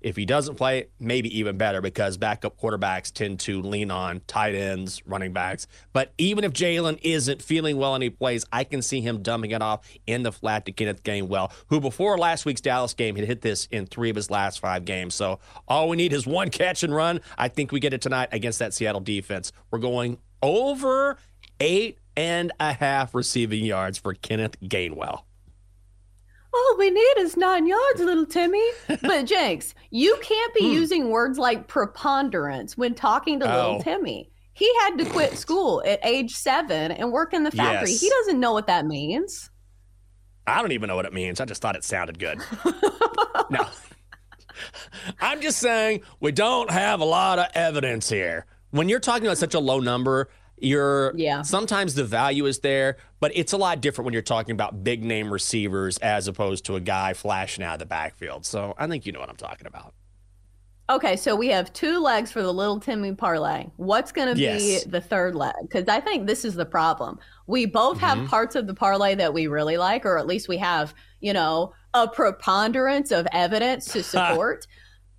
[0.01, 4.55] If he doesn't play, maybe even better because backup quarterbacks tend to lean on tight
[4.55, 5.67] ends, running backs.
[5.91, 9.51] But even if Jalen isn't feeling well and he plays, I can see him dumping
[9.51, 13.25] it off in the flat to Kenneth Gainwell, who before last week's Dallas game had
[13.25, 15.15] hit this in three of his last five games.
[15.15, 17.21] So all we need is one catch and run.
[17.37, 19.51] I think we get it tonight against that Seattle defense.
[19.71, 21.17] We're going over
[21.59, 25.23] eight and a half receiving yards for Kenneth Gainwell.
[26.53, 28.65] All we need is nine yards, little Timmy.
[29.01, 30.73] But Jenks, you can't be hmm.
[30.73, 33.81] using words like preponderance when talking to little Oh.
[33.81, 34.31] Timmy.
[34.53, 37.91] He had to quit school at age seven and work in the factory.
[37.91, 38.01] Yes.
[38.01, 39.49] He doesn't know what that means.
[40.47, 41.39] I don't even know what it means.
[41.39, 42.39] I just thought it sounded good.
[43.49, 43.67] no.
[45.21, 48.45] I'm just saying we don't have a lot of evidence here.
[48.71, 50.29] When you're talking about such a low number,
[50.61, 51.41] you're Yeah.
[51.41, 55.03] sometimes the value is there, but it's a lot different when you're talking about big
[55.03, 58.45] name receivers as opposed to a guy flashing out of the backfield.
[58.45, 59.93] So I think you know what I'm talking about.
[60.89, 63.67] Okay, so we have two legs for the little Timmy parlay.
[63.77, 64.83] What's going to Yes.
[64.85, 65.53] be the third leg?
[65.61, 67.19] Because I think this is the problem.
[67.45, 68.27] We both have Mm-hmm.
[68.27, 71.73] parts of the parlay that we really like, or at least we have, you know,
[71.93, 74.65] a preponderance of evidence to support.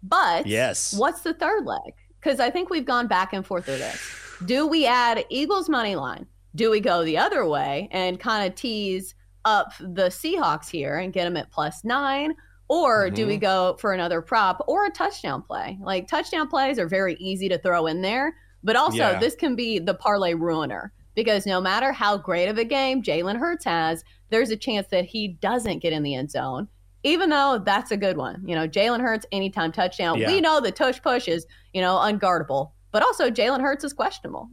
[0.03, 0.93] but Yes.
[0.95, 1.95] what's the third leg?
[2.21, 4.01] Because I think we've gone back and forth with this.
[4.47, 6.27] Do we add Eagles money line?
[6.55, 11.13] Do we go the other way and kind of tease up the Seahawks here and
[11.13, 12.35] get them at plus nine?
[12.69, 13.41] Or do we Mm-hmm.
[13.41, 15.79] go for another prop or a touchdown play?
[15.83, 19.19] Like touchdown plays are very easy to throw in there, but also Yeah.
[19.19, 23.37] this can be the parlay ruiner because no matter how great of a game Jalen
[23.39, 26.69] Hurts has, there's a chance that he doesn't get in the end zone,
[27.03, 28.41] even though that's a good one.
[28.47, 30.19] You know, Jalen Hurts anytime touchdown.
[30.19, 30.29] Yeah.
[30.29, 34.51] We know the tush push is, you know, unguardable, but also Jalen Hurts is questionable.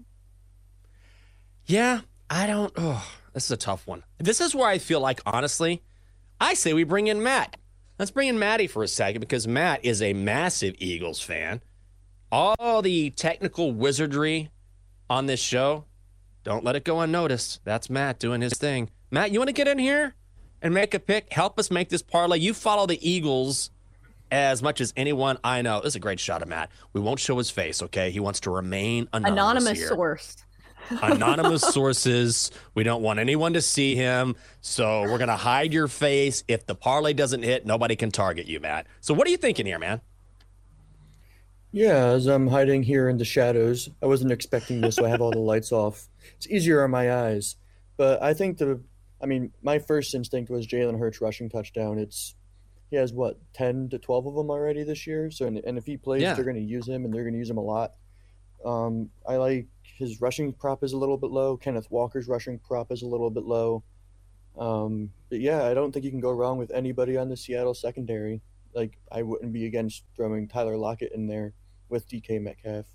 [1.66, 2.72] Yeah, I don't.
[2.78, 4.04] Oh, this is a tough one.
[4.18, 5.84] This is where I feel like, honestly,
[6.40, 7.58] I say we bring in Matt.
[8.00, 11.62] Let's bring in Matty for a second because Matt is a massive Eagles fan.
[12.32, 14.50] All the technical wizardry
[15.10, 15.86] on this show,
[16.44, 17.62] don't let it go unnoticed.
[17.64, 18.92] That's Matt doing his thing.
[19.10, 20.16] Matt, you want to get in here
[20.62, 21.34] and make a pick?
[21.34, 22.38] Help us make this parlay.
[22.38, 23.72] You follow the Eagles
[24.32, 25.80] as much as anyone I know.
[25.80, 26.70] This is a great shot of Matt.
[26.94, 28.12] We won't show his face, okay?
[28.12, 29.32] He wants to remain anonymous.
[29.32, 30.38] Anonymous here source.
[31.02, 32.52] anonymous sources.
[32.74, 34.36] We don't want anyone to see him.
[34.62, 36.44] So we're going to hide your face.
[36.48, 38.88] If the parlay doesn't hit, nobody can target you, Matt.
[39.02, 40.02] So what are you thinking here, man?
[41.72, 45.22] Yeah, as I'm hiding here in the shadows, I wasn't expecting this, so I have
[45.22, 46.08] all the lights off.
[46.38, 47.58] It's easier on my eyes.
[47.98, 48.82] But I think the,
[49.22, 52.00] I mean, my first instinct was Jalen Hurts rushing touchdown.
[52.00, 52.36] It's,
[52.90, 55.30] he has what, 10 to 12 of them already this year.
[55.30, 56.34] So, and, and if he plays, Yeah.
[56.34, 57.94] they're going to use him and they're going to use him a lot.
[58.66, 61.58] Um, I like his rushing prop is a little bit low.
[61.58, 63.84] Kenneth Walker's rushing prop is a little bit low.
[64.58, 67.74] Um, but yeah, I don't think you can go wrong with anybody on the Seattle
[67.74, 68.42] secondary.
[68.74, 71.54] Like I wouldn't be against throwing Tyler Lockett in there
[71.90, 72.86] with DK Metcalf.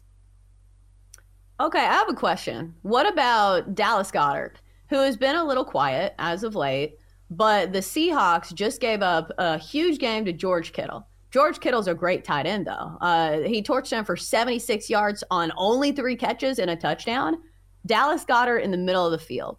[1.60, 2.74] Okay, I have a question.
[2.82, 4.56] What about Dallas Goedert,
[4.88, 6.98] who has been a little quiet as of late,
[7.32, 11.06] but the Seahawks just gave up a huge game to George Kittle.
[11.30, 12.98] George Kittle's a great tight end, though.
[13.00, 17.38] Uh, he torched him for 76 yards on only three catches and a touchdown.
[17.86, 19.58] Dallas Goedert in the middle of the field.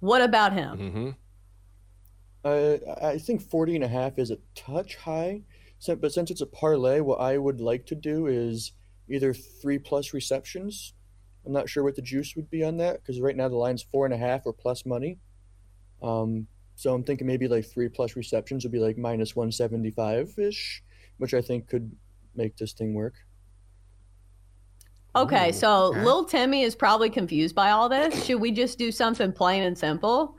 [0.00, 0.78] What about him?
[0.78, 1.10] Mm-hmm.
[2.44, 5.40] Uh, I think 40 and a half is a touch high,
[5.86, 8.72] but since it's a parlay, what I would like to do is
[9.08, 10.92] either three plus receptions.
[11.46, 13.82] I'm not sure what the juice would be on that because right now the line's
[13.90, 15.18] four and a half or plus money.
[16.02, 16.46] Um,
[16.76, 20.82] so I'm thinking maybe like three plus receptions would be like minus 175 ish,
[21.16, 21.90] which I think could
[22.34, 23.14] make this thing work.
[25.16, 26.04] Okay, Ooh, so okay.
[26.04, 28.26] Lil Timmy is probably confused by all this.
[28.26, 30.36] Should we just do something plain and simple?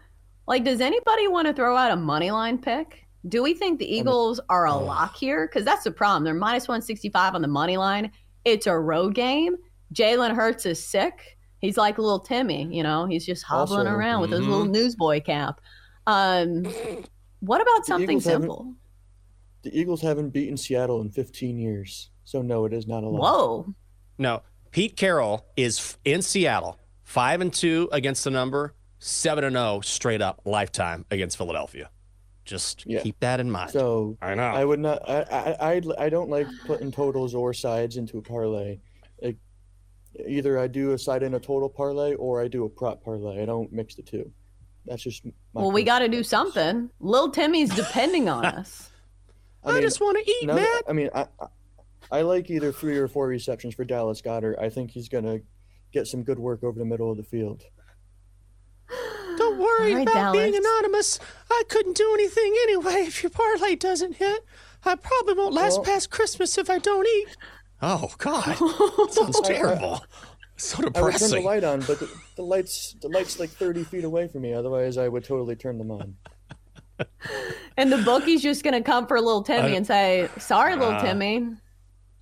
[0.47, 3.03] Like, does anybody want to throw out a money line pick?
[3.27, 5.47] Do we think the um, Eagles are a lock here?
[5.47, 6.23] Because that's the problem.
[6.23, 8.11] They're minus 165 on the money line.
[8.45, 9.55] It's a road game.
[9.93, 11.37] Jalen Hurts is sick.
[11.59, 14.51] He's like little Timmy, you know, he's just hobbling Also- around with his mm-hmm.
[14.51, 15.59] little newsboy cap.
[16.07, 16.65] Um,
[17.41, 18.73] what about something Eagles simple?
[19.63, 23.21] The Eagles haven't beaten Seattle in 15 years, so no, it is not a lot.
[23.21, 23.75] Whoa.
[24.17, 24.41] No,
[24.71, 30.21] Pete Carroll is in Seattle, five and two against the number, seven and zero straight
[30.21, 31.89] up lifetime against Philadelphia.
[32.45, 33.01] Just Yeah.
[33.01, 33.71] keep that in mind.
[33.71, 34.43] So I know.
[34.43, 35.07] I would not.
[35.07, 38.79] I, I I I don't like putting totals or sides into a parlay.
[39.21, 39.35] Like,
[40.25, 43.41] either I do a side in a total parlay or I do a prop parlay.
[43.41, 44.31] I don't mix the two.
[44.87, 45.25] That's just.
[45.25, 46.89] My Well, we got to do something.
[46.99, 48.89] Lil Timmy's depending on us.
[49.63, 50.79] I, mean, just want to eat, no, man.
[50.87, 51.47] I mean, I, I
[52.09, 54.57] I like either three or four receptions for Dallas Goedert.
[54.59, 55.39] I think he's gonna
[55.91, 57.63] get some good work over the middle of the field.
[59.37, 61.19] Don't worry All right, about being anonymous.
[61.51, 64.43] I couldn't do anything anyway if your parlay doesn't hit.
[64.85, 67.35] I probably won't last Well- past Christmas if I don't eat.
[67.81, 68.55] Oh God,
[69.11, 70.01] sounds terrible.
[70.57, 70.97] So depressing.
[70.97, 74.03] I would turn the light on, but the, the lights the light's like 30 feet
[74.03, 74.53] away from me.
[74.53, 76.15] Otherwise, I would totally turn them on.
[77.77, 81.03] And the bookie's just gonna come for little Timmy and say, "Sorry, little Uh.
[81.03, 81.47] Timmy,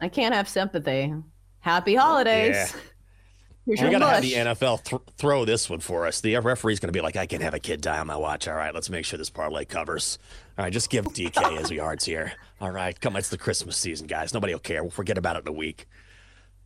[0.01, 1.13] I can't have sympathy.
[1.59, 2.81] Happy holidays." Yeah.
[3.65, 6.21] Here's We your got to have the NFL th- throw this one for us.
[6.21, 8.47] The referee's going to be like, I can have a kid die on my watch.
[8.47, 10.19] All right, let's make sure this parlay covers.
[10.55, 12.33] All right, just give DK his yards here.
[12.61, 14.35] All right, come on, it's the Christmas season, guys.
[14.35, 14.83] Nobody will care.
[14.83, 15.87] We'll forget about it in a week.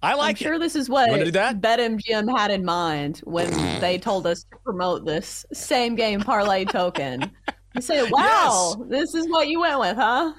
[0.01, 0.59] I I'm like sure it.
[0.59, 1.61] this is what wanna do that?
[1.61, 7.31] BetMGM had in mind when they told us to promote this same game parlay token.
[7.75, 10.33] You say, "Wow, this is what you went with, huh?"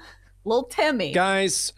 [0.45, 1.11] Little Timmy.
[1.11, 1.73] Guys,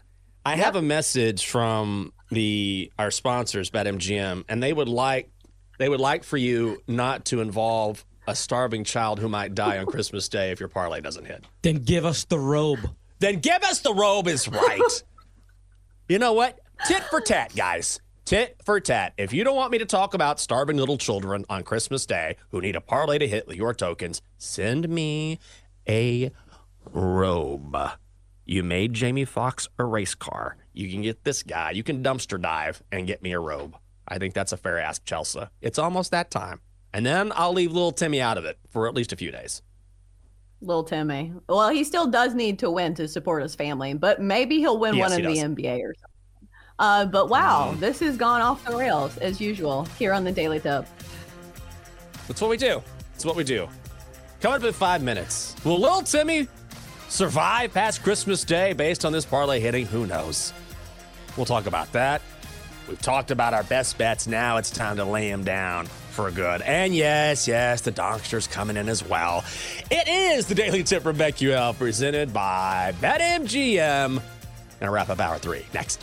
[0.46, 5.30] I have a message from the our sponsors, BetMGM, and they would like
[5.78, 9.86] they would like for you not to involve a starving child who might die on
[9.86, 11.44] Christmas Day if your parlay doesn't hit.
[11.62, 12.80] Then give us the robe.
[13.18, 15.02] then give us the robe is right.
[16.08, 16.58] you know what?
[16.86, 18.00] Tit for tat, guys.
[18.24, 19.14] Tit for tat.
[19.16, 22.60] If you don't want me to talk about starving little children on Christmas Day who
[22.60, 25.38] need a parlay to hit with your tokens, send me
[25.88, 26.30] a
[26.90, 27.76] robe.
[28.44, 30.56] You made Jamie Foxx a race car.
[30.72, 31.70] You can get this guy.
[31.70, 33.76] You can dumpster dive and get me a robe.
[34.06, 35.40] I think that's a fair ask, Chelsea.
[35.62, 36.60] It's almost that time.
[36.92, 39.62] And then I'll leave little Timmy out of it for at least a few days.
[40.60, 41.32] Little Timmy.
[41.48, 44.94] Well, he still does need to win to support his family, but maybe he'll win
[44.94, 45.66] Yes, one he in the does.
[45.66, 46.13] NBA or something.
[46.78, 47.80] Uh, but wow, Mm-hmm.
[47.80, 50.86] this has gone off the rails as usual here on the Daily Tip.
[52.26, 52.82] That's what we do.
[53.12, 53.68] That's what we do.
[54.40, 55.54] Coming up in five minutes.
[55.64, 56.48] Will little Timmy
[57.08, 59.86] survive past Christmas Day based on this parlay hitting?
[59.86, 60.52] Who knows?
[61.36, 62.22] We'll talk about that.
[62.88, 64.26] We've talked about our best bets.
[64.26, 66.60] Now it's time to lay them down for good.
[66.62, 69.42] And yes, yes, the Donkster's coming in as well.
[69.90, 74.20] It is the Daily Tip from BetQL presented by BetMGM.
[74.80, 76.02] Gonna wrap up hour three next.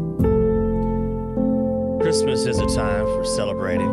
[2.11, 3.87] Christmas is a time for celebrating,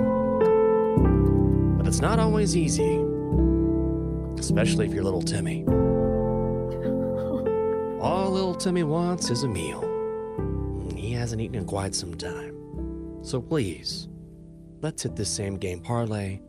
[1.79, 2.97] but it's not always easy,
[4.41, 5.65] especially if you're little Timmy.
[8.01, 9.83] All little Timmy wants is a meal.
[10.97, 13.23] He hasn't eaten in quite some time.
[13.23, 14.09] So please,
[14.81, 16.41] let's hit this same game parlay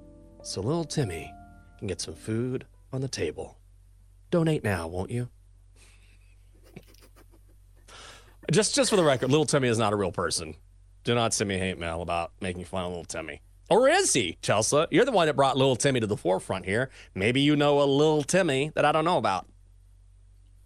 [0.42, 1.32] so little Timmy
[1.78, 3.60] can get some food on the table.
[4.32, 5.30] Donate now, won't you?
[8.52, 10.56] Just just for the record, little Timmy is not a real person.
[11.04, 13.42] Do not send me hate mail about making fun of little Timmy.
[13.70, 14.86] Or is he, Chelsea?
[14.92, 16.90] You're the one that brought little Timmy to the forefront here.
[17.14, 19.48] Maybe you know a little Timmy that I don't know about.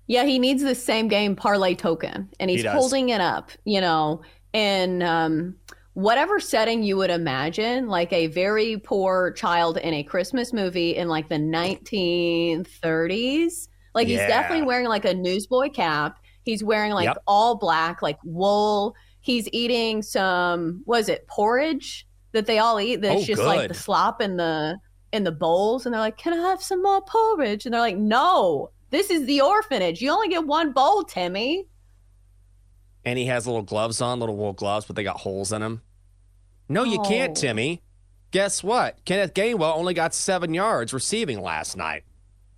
[0.07, 2.73] Yeah, he needs the same game parlay token, and he's does.
[2.73, 4.21] holding it up, you know,
[4.53, 5.55] in um,
[5.93, 11.07] whatever setting you would imagine, like a very poor child in a Christmas movie in
[11.07, 13.67] like the 1930s.
[13.95, 16.17] Like he's definitely wearing like a newsboy cap.
[16.43, 17.17] He's wearing like Yep.
[17.27, 18.95] all black, like wool.
[19.23, 22.97] He's eating some, was it porridge that they all eat?
[23.01, 24.77] That's Oh, just like the slop in the
[25.11, 27.97] in the bowls, and they're like, "Can I have some more porridge?" And they're like,
[27.97, 30.01] "No, this is the orphanage.
[30.01, 31.67] You only get one bowl, Timmy."
[33.05, 35.81] And he has little gloves on, little wool gloves, but they got holes in them.
[36.69, 37.41] No, you can't, Oh.
[37.41, 37.81] Timmy.
[38.31, 39.05] Guess what?
[39.05, 42.03] Kenneth Gainwell only got seven yards receiving last night.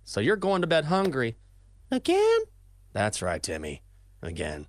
[0.04, 1.36] So you're going to bed hungry.
[1.90, 2.38] Again?
[2.92, 3.82] That's right, Timmy.
[4.22, 4.66] Again.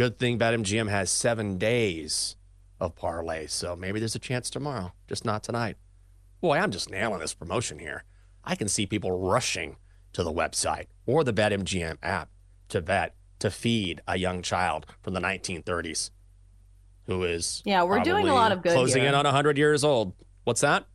[0.00, 2.34] Good thing BetMGM has seven days
[2.80, 5.76] of parlay, so maybe there's a chance tomorrow, just not tonight.
[6.40, 8.04] Boy, I'm just nailing this promotion here.
[8.42, 9.76] I can see people rushing
[10.14, 12.30] to the website or the BetMGM app
[12.70, 16.12] to bet to feed a young child from the 1930s
[17.04, 19.10] who is Yeah, we're doing a lot of good closing here.
[19.10, 20.14] in on 100 years old.
[20.44, 20.86] What's that?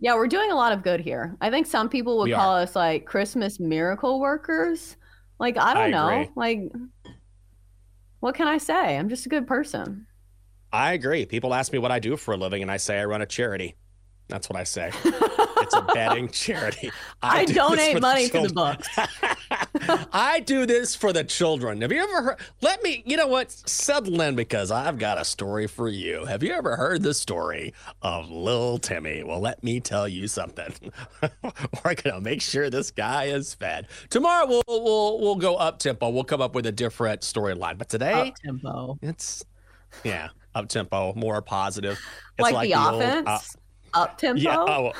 [0.00, 1.36] Yeah, we're doing a lot of good here.
[1.40, 2.62] I think some people would We call are.
[2.62, 4.96] us like Christmas miracle workers.
[5.38, 6.08] Like, I don't I know.
[6.08, 6.30] agree.
[6.34, 6.58] Like,
[8.20, 8.96] what can I say?
[8.96, 10.06] I'm just a good person.
[10.72, 11.26] I agree.
[11.26, 13.26] People ask me what I do for a living, and I say I run a
[13.26, 13.74] charity.
[14.28, 14.92] That's what I say.
[15.72, 16.90] it's a betting charity.
[17.22, 18.88] I do donate money to the books.
[20.12, 21.80] I do this for the children.
[21.82, 22.38] Have you ever heard?
[22.60, 23.50] Let me, you know what?
[23.52, 26.24] Settle in because I've got a story for you.
[26.24, 29.22] Have you ever heard the story of Lil Timmy?
[29.22, 30.72] Well, let me tell you something.
[31.84, 33.88] We're gonna make sure this guy is fed.
[34.08, 36.08] Tomorrow we'll we'll we'll go up tempo.
[36.10, 37.78] We'll come up with a different storyline.
[37.78, 38.98] But today, Up tempo.
[39.02, 39.44] it's
[40.04, 41.98] yeah, up tempo, more positive.
[42.38, 43.56] It's Like, the, old, offense.
[43.94, 44.40] uh, up tempo.
[44.40, 44.56] yeah.
[44.58, 44.92] Oh,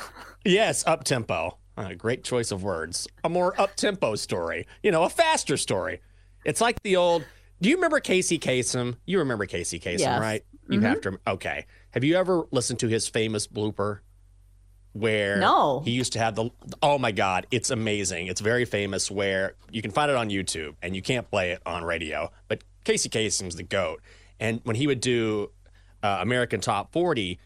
[0.45, 1.57] yes, up tempo.
[1.77, 3.07] Uh, great choice of words.
[3.23, 4.67] A more up tempo story.
[4.83, 6.01] You know, a faster story.
[6.45, 7.25] It's like the old.
[7.61, 8.95] Do you remember Casey Kasem?
[9.05, 10.19] You remember Casey Kasem, Yes.
[10.19, 10.43] right?
[10.69, 11.19] You have to.
[11.27, 11.65] Okay.
[11.91, 13.99] Have you ever listened to his famous blooper?
[14.93, 15.79] Where No.
[15.85, 16.49] he used to have the
[16.83, 20.75] oh my god it's amazing it's very famous where you can find it on YouTube
[20.81, 24.01] and you can't play it on radio but Casey Kasem's the goat
[24.37, 25.49] and when he would do
[26.03, 27.39] uh, American Top 40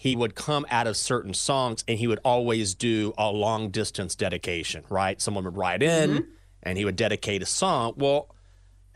[0.00, 4.14] he would come out of certain songs and he would always do a long distance
[4.14, 5.20] dedication, right?
[5.20, 6.30] Someone would write in mm-hmm.
[6.62, 7.92] and he would dedicate a song.
[7.98, 8.34] Well,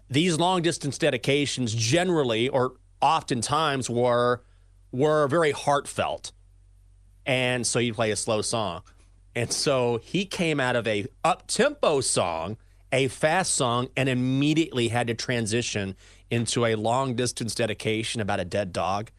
[0.08, 4.44] these long distance dedications generally or oftentimes were
[4.92, 6.32] were very heartfelt.
[7.26, 8.80] And so you'd play a slow song.
[9.34, 12.56] And so he came out of a up tempo song,
[12.90, 15.96] a fast song, and immediately had to transition
[16.30, 19.10] into a long distance dedication about a dead dog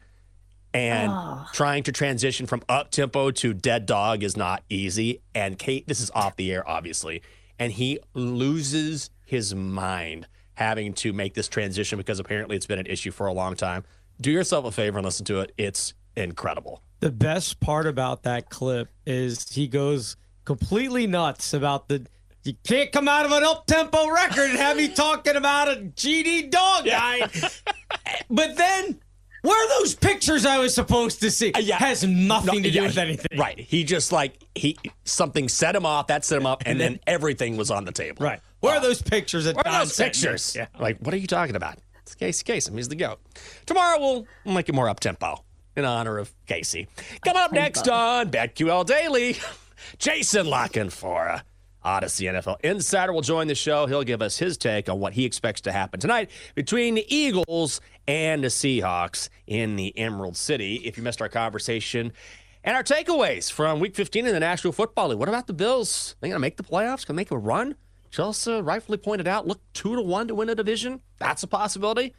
[0.76, 5.22] and trying to transition from up tempo to dead dog is not easy.
[5.34, 7.22] And Kate, this is off the air, obviously,
[7.58, 12.86] and he loses his mind having to make this transition because apparently it's been an
[12.86, 13.84] issue for a long time.
[14.20, 15.52] Do yourself a favor and listen to it.
[15.56, 16.82] It's incredible.
[17.00, 22.06] The best part about that clip is he goes completely nuts about the.
[22.44, 25.80] You can't come out of an up tempo record and have me talking about a
[25.80, 27.28] GD dog guy.
[28.30, 29.00] but then,
[29.42, 31.52] where are those pictures I was supposed to see?
[31.52, 31.76] Uh, yeah.
[31.76, 33.38] Has nothing to do Yeah, with he- anything.
[33.38, 33.58] Right.
[33.58, 37.56] He just like he something set him off, that set him up, and, then, everything
[37.56, 38.24] was on the table.
[38.24, 38.40] Right.
[38.60, 39.44] Where are those pictures?
[39.44, 40.54] That Where are Don those pictures?
[40.56, 40.66] Yeah.
[40.78, 41.78] Like, what are you talking about?
[42.02, 42.74] It's Casey Kasem.
[42.76, 43.20] He's the goat.
[43.66, 43.98] Tomorrow
[44.44, 45.44] we'll make it more up tempo
[45.76, 46.88] in honor of Casey.
[47.24, 49.36] Coming up next on BetQL Daily,
[49.98, 51.40] Jason La Canfora uh,
[51.86, 53.86] Audacy NFL Insider will join the show.
[53.86, 57.80] He'll give us his take on what he expects to happen tonight between the Eagles
[58.08, 60.76] and the Seahawks in the Emerald City.
[60.84, 62.12] If you missed our conversation,
[62.64, 65.18] and our takeaways from Week 15 in the National Football League.
[65.20, 66.16] What about the Bills?
[66.20, 67.06] They going to make the playoffs?
[67.06, 67.76] Can they make a run?
[68.10, 71.00] Chelsea rightfully pointed out, look two to one to win a division.
[71.18, 72.14] That's a possibility.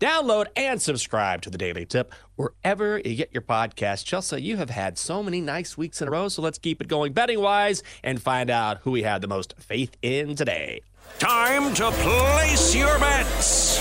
[0.00, 4.04] Download and subscribe to the Daily Tip wherever you get your podcast.
[4.04, 6.88] Chelsea, you have had so many nice weeks in a row, so let's keep it
[6.88, 10.80] going betting wise and find out who we had the most faith in today.
[11.18, 13.78] Time to place your bets.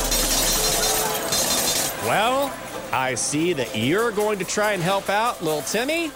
[2.03, 2.53] Well,
[2.91, 6.11] I see that you're going to try and help out little Timmy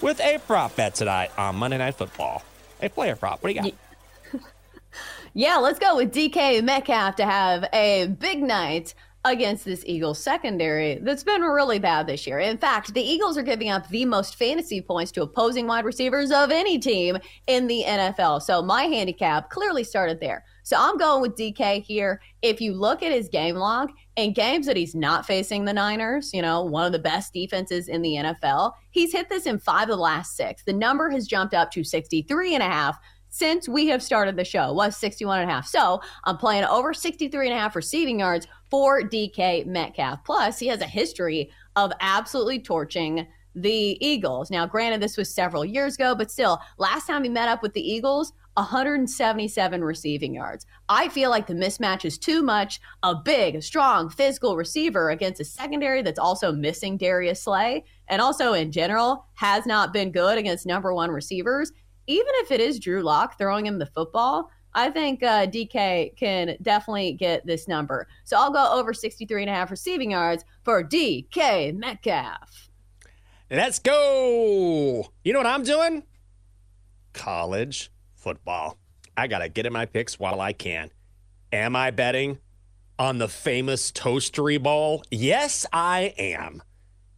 [0.00, 2.42] with a prop bet tonight on Monday Night Football.
[2.80, 3.42] A player prop.
[3.42, 3.72] What do you got?
[5.36, 11.00] Yeah, let's go with DK Metcalf to have a big night against this Eagles secondary
[11.02, 12.38] that's been really bad this year.
[12.38, 16.30] In fact, the Eagles are giving up the most fantasy points to opposing wide receivers
[16.30, 17.18] of any team
[17.48, 18.42] in the NFL.
[18.42, 20.44] So my handicap clearly started there.
[20.62, 22.20] So I'm going with DK here.
[22.42, 26.32] If you look at his game log in games that he's not facing the Niners,
[26.32, 29.84] you know, one of the best defenses in the NFL, he's hit this in five
[29.84, 30.62] of the last six.
[30.62, 32.98] The number has jumped up to 63 and a half
[33.34, 35.66] since we have started the show was 61 and a half.
[35.66, 40.22] So I'm playing over 63 and a half receiving yards for DK Metcalf.
[40.24, 43.26] Plus, he has a history of absolutely torching
[43.56, 44.52] the Eagles.
[44.52, 47.72] Now, granted, this was several years ago, but still, last time he met up with
[47.72, 50.64] the Eagles, 177 receiving yards.
[50.88, 52.80] I feel like the mismatch is too much.
[53.02, 58.52] A big, strong, physical receiver against a secondary that's also missing Darius Slay, and also
[58.52, 61.72] in general has not been good against number one receivers
[62.06, 66.56] even if it is Drew Lock throwing him the football, I think uh, DK can
[66.62, 68.08] definitely get this number.
[68.24, 72.70] So I'll go over 63 and a half receiving yards for DK Metcalf.
[73.50, 75.12] Let's go.
[75.22, 76.02] You know what I'm doing?
[77.12, 78.78] College football.
[79.16, 80.90] I got to get in my picks while I can.
[81.52, 82.38] Am I betting
[82.98, 85.04] on the famous Toastery Bowl?
[85.10, 86.62] Yes, I am.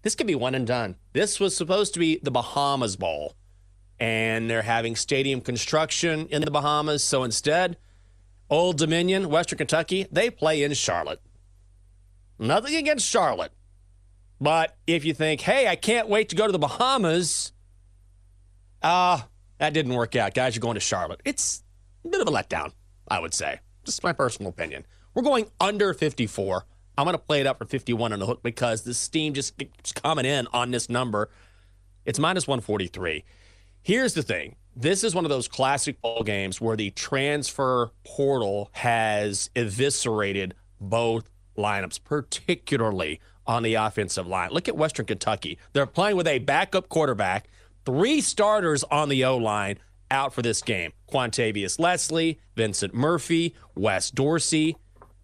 [0.03, 0.97] This could be one and done.
[1.15, 3.35] This was supposed to be the Bahamas Bowl,
[3.99, 7.03] and they're having stadium construction in the Bahamas.
[7.03, 7.77] So instead,
[8.51, 11.21] Old Dominion, Western Kentucky, they play in Charlotte.
[12.39, 13.53] Nothing against Charlotte.
[14.41, 17.53] But if you think, hey, I can't wait to go to the Bahamas,
[18.83, 19.21] uh,
[19.59, 20.35] that didn't work out.
[20.35, 21.23] Guys, you're going to Charlotte.
[21.25, 21.63] It's
[22.05, 22.73] a bit of a letdown,
[23.09, 23.61] I would say.
[23.85, 24.85] Just my personal opinion.
[25.15, 26.67] We're going under 54.
[26.99, 29.57] I'm going to play it up for 51 on the hook because the steam just
[29.57, 31.31] keeps coming in on this number.
[32.05, 33.25] It's minus 143.
[33.87, 38.69] Here's the thing this is one of those classic bowl games where the transfer portal
[38.73, 44.51] has eviscerated both lineups, particularly on the offensive line.
[44.51, 45.57] Look at Western Kentucky.
[45.73, 47.47] They're playing with a backup quarterback,
[47.85, 49.79] three starters on the O line
[50.11, 54.77] out for this game Quantavius Leslie, Vincent Murphy, Wes Dorsey.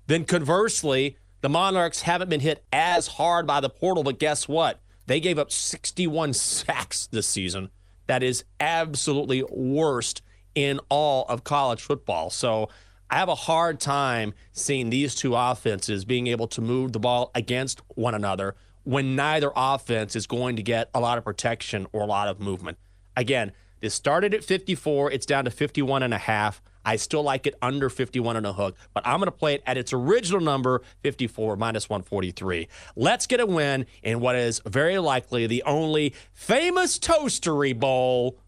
[0.06, 4.80] Then conversely, the Monarchs haven't been hit as hard by the portal, but guess what?
[5.08, 7.68] They gave up 61 sacks this season.
[8.06, 10.22] That is absolutely worst
[10.54, 12.30] in all of college football.
[12.30, 12.68] So
[13.10, 17.30] I have a hard time seeing these two offenses being able to move the ball
[17.34, 22.02] against one another when neither offense is going to get a lot of protection or
[22.02, 22.78] a lot of movement.
[23.16, 26.62] Again, this started at 54, it's down to 51 and a half.
[26.84, 29.62] I still like it under 51 and a hook, but I'm going to play it
[29.66, 32.68] at its original number, 54 minus 143.
[32.96, 38.38] Let's get a win in what is very likely the only famous toastery bowl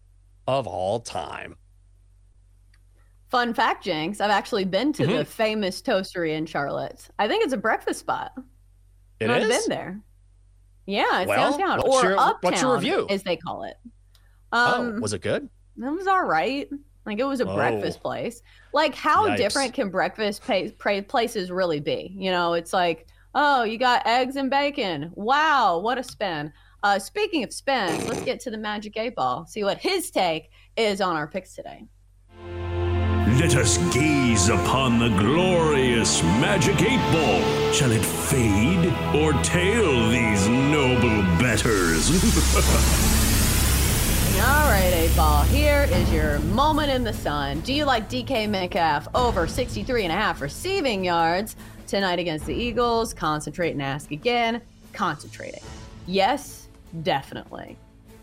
[0.47, 1.55] of all time.
[3.29, 5.17] Fun fact, Jenks, I've actually been to Mm-hmm.
[5.17, 7.07] the famous toastery in Charlotte.
[7.17, 8.33] I think it's a breakfast spot.
[9.19, 9.47] It I've is?
[9.67, 10.01] been there.
[10.85, 13.07] Yeah, it's Well, downtown what's or your- uptown, what's your review?
[13.09, 13.75] as they call it.
[14.51, 15.49] Oh, Um, was it good?
[15.77, 16.69] it was all right.
[17.05, 17.55] Like it was a Oh.
[17.55, 18.41] breakfast place.
[18.73, 19.37] Like how Yikes.
[19.37, 22.13] different can breakfast pa- pra- places really be?
[22.17, 25.11] You know, it's like, oh, you got eggs and bacon.
[25.15, 26.51] Wow, what a spin.
[26.83, 29.45] Uh, speaking of spins, let's get to the Magic Eight Ball.
[29.47, 31.85] See what his take is on our picks today.
[33.39, 37.73] Let us gaze upon the glorious magic eight ball.
[37.73, 38.85] Shall it fade
[39.15, 42.09] or tail these noble betters?
[44.45, 45.41] All right, eight ball.
[45.45, 47.61] Here is your moment in the sun.
[47.61, 51.55] Do you like DK Metcalf over 63 and a half receiving yards
[51.87, 53.11] tonight against the Eagles?
[53.11, 54.61] Concentrate and ask again.
[54.93, 55.63] Concentrating.
[56.05, 56.67] Yes,
[57.01, 57.75] definitely.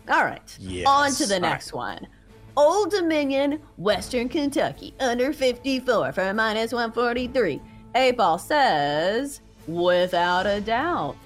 [0.07, 0.57] All right.
[0.61, 0.87] Yes.
[0.87, 2.07] On to the next one.
[2.55, 7.59] Old Dominion, Western Kentucky, under 54 for a minus 143.
[7.95, 11.17] Eight ball says, without a doubt.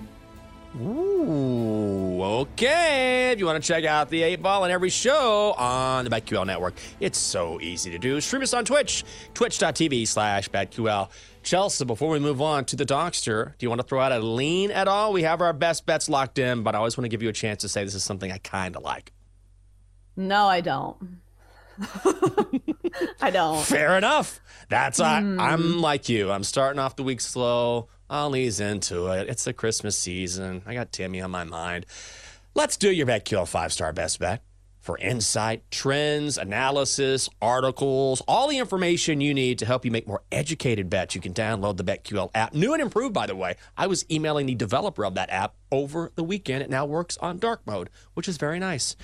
[0.82, 3.32] Ooh, okay.
[3.32, 6.46] If you want to check out the eight ball and every show on the BetQL
[6.46, 8.20] network, it's so easy to do.
[8.22, 9.04] Stream us on Twitch,
[9.34, 11.10] twitch.tv slash BetQL.
[11.44, 14.20] Chelsea, before we move on to the Dockster, do you want to throw out a
[14.20, 15.14] lean at all?
[15.14, 17.34] We have our best bets locked in, but I always want to give you a
[17.34, 19.14] chance to say this is something I kind of like.
[20.16, 20.98] No, I don't.
[23.22, 23.64] I don't.
[23.64, 24.40] Fair enough.
[24.70, 25.40] That's I, Hmm.
[25.40, 26.32] I'm like you.
[26.32, 27.88] I'm starting off the week slow.
[28.12, 29.30] Ease into it.
[29.30, 30.62] It's the Christmas season.
[30.66, 31.86] I got Timmy on my mind.
[32.56, 34.42] Let's do your BetQL five star best bet
[34.88, 40.24] for insight, trends, analysis, articles, all the information you need to help you make more
[40.32, 41.14] educated bets.
[41.14, 42.54] You can download the BetQL app.
[42.54, 43.58] New and improved, by the way.
[43.76, 46.64] I was emailing the developer of that app over the weekend.
[46.64, 48.96] It now works on dark mode, which is very nice.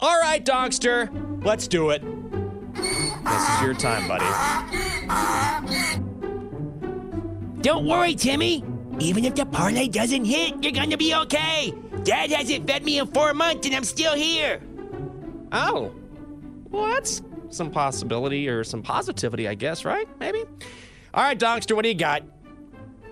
[0.00, 2.02] All right, Dogster, let's do it.
[2.74, 4.24] This is your time, buddy.
[7.66, 8.62] Don't worry, Timmy.
[9.00, 11.74] Even if the parlay doesn't hit, you're gonna be okay.
[12.04, 14.60] Dad hasn't fed me in four months and I'm still here.
[15.50, 15.92] Oh,
[16.70, 20.06] well, that's some possibility or some positivity, I guess, right?
[20.20, 20.44] Maybe.
[21.12, 22.22] All right, Dogster, what do you got?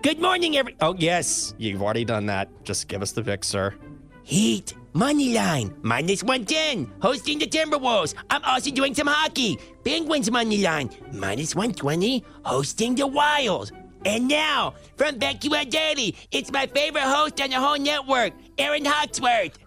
[0.03, 0.77] Good morning, every.
[0.81, 2.49] Oh, yes, you've already done that.
[2.63, 3.75] Just give us the Vic, sir.
[4.23, 8.15] Heat, money line, minus 110, hosting the Timberwolves.
[8.31, 9.59] I'm also doing some hockey.
[9.85, 13.73] Penguins money line, minus 120, hosting the Wild.
[14.05, 19.59] And now, from BetQL Daily, it's my favorite host on the whole network, Aaron Hawksworth.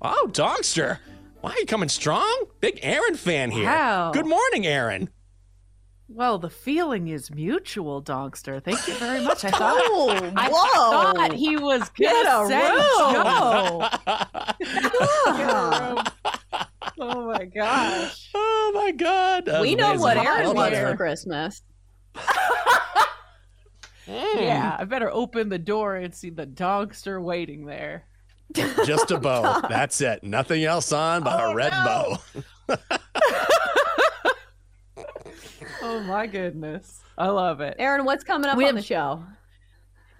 [0.00, 0.98] Oh, Dogster,
[1.40, 2.44] why are you coming strong?
[2.60, 3.64] Big Aaron fan here.
[3.64, 4.12] Wow.
[4.12, 5.08] Good morning, Aaron.
[6.12, 8.62] Well, the feeling is mutual, Dogster.
[8.62, 9.44] Thank you very much.
[9.44, 11.12] I thought Oh, I whoa.
[11.12, 12.82] thought he was Get gonna a say room.
[13.14, 13.88] Joe.
[17.00, 18.30] oh my gosh.
[18.34, 19.44] Oh my God.
[19.46, 21.62] That we know what How Aaron about wants for Christmas.
[24.10, 28.04] Yeah, I better open the door and see the Dogster waiting there.
[28.54, 29.60] Just a bow.
[29.68, 30.24] That's it.
[30.24, 32.18] Nothing else on but Oh, a red bow.
[35.82, 37.00] Oh my goodness.
[37.16, 37.76] I love it.
[37.78, 39.24] Aaron, what's coming up We on have- the show?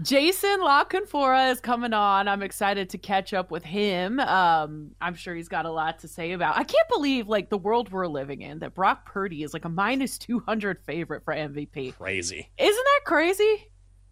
[0.03, 2.27] Jason La Canfora is coming on.
[2.27, 4.19] I'm excited to catch up with him.
[4.19, 6.57] Um, I'm sure he's got a lot to say about.
[6.57, 9.69] I can't believe like the world we're living in that Brock Purdy is like a
[9.69, 11.95] minus 200 favorite for MVP.
[11.99, 12.49] Crazy.
[12.57, 13.67] Isn't that crazy?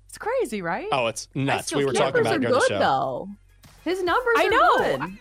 [0.08, 0.88] It's crazy, right?
[0.90, 1.74] Oh, it's nuts.
[1.74, 2.78] We were talking about are it during the good show.
[2.78, 3.28] though.
[3.84, 5.06] His numbers I are know.
[5.06, 5.18] good.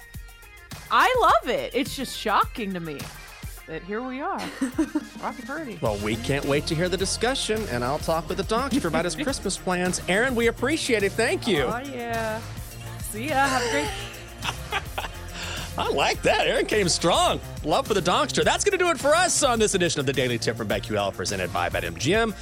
[0.89, 1.75] I love it.
[1.75, 2.99] It's just shocking to me
[3.67, 4.41] that here we are.
[5.19, 5.77] Brock Purdy.
[5.81, 9.03] Well, we can't wait to hear the discussion, and I'll talk with the doctor about
[9.03, 10.01] his Christmas plans.
[10.07, 11.11] Aaron, we appreciate it.
[11.11, 11.63] Thank you.
[11.63, 12.39] Oh yeah.
[13.01, 13.35] See ya.
[13.45, 13.89] Have a great
[15.77, 16.47] I like that.
[16.47, 17.39] Aaron came strong.
[17.63, 18.43] Love for the Donkster.
[18.43, 20.67] That's going to do it for us on this edition of the Daily Tip from
[20.67, 22.33] BetQL presented by BetMGM.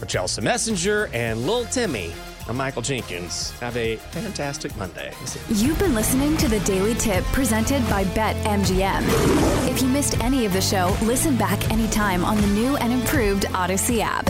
[0.00, 2.10] For Chelsea Messenger and Lil Timmy,
[2.48, 3.50] I'm Michael Jenkins.
[3.60, 5.12] Have a fantastic Monday.
[5.50, 9.68] You've been listening to the Daily Tip presented by BetMGM.
[9.68, 13.44] If you missed any of the show, listen back anytime on the new and improved
[13.48, 14.24] Audacy app.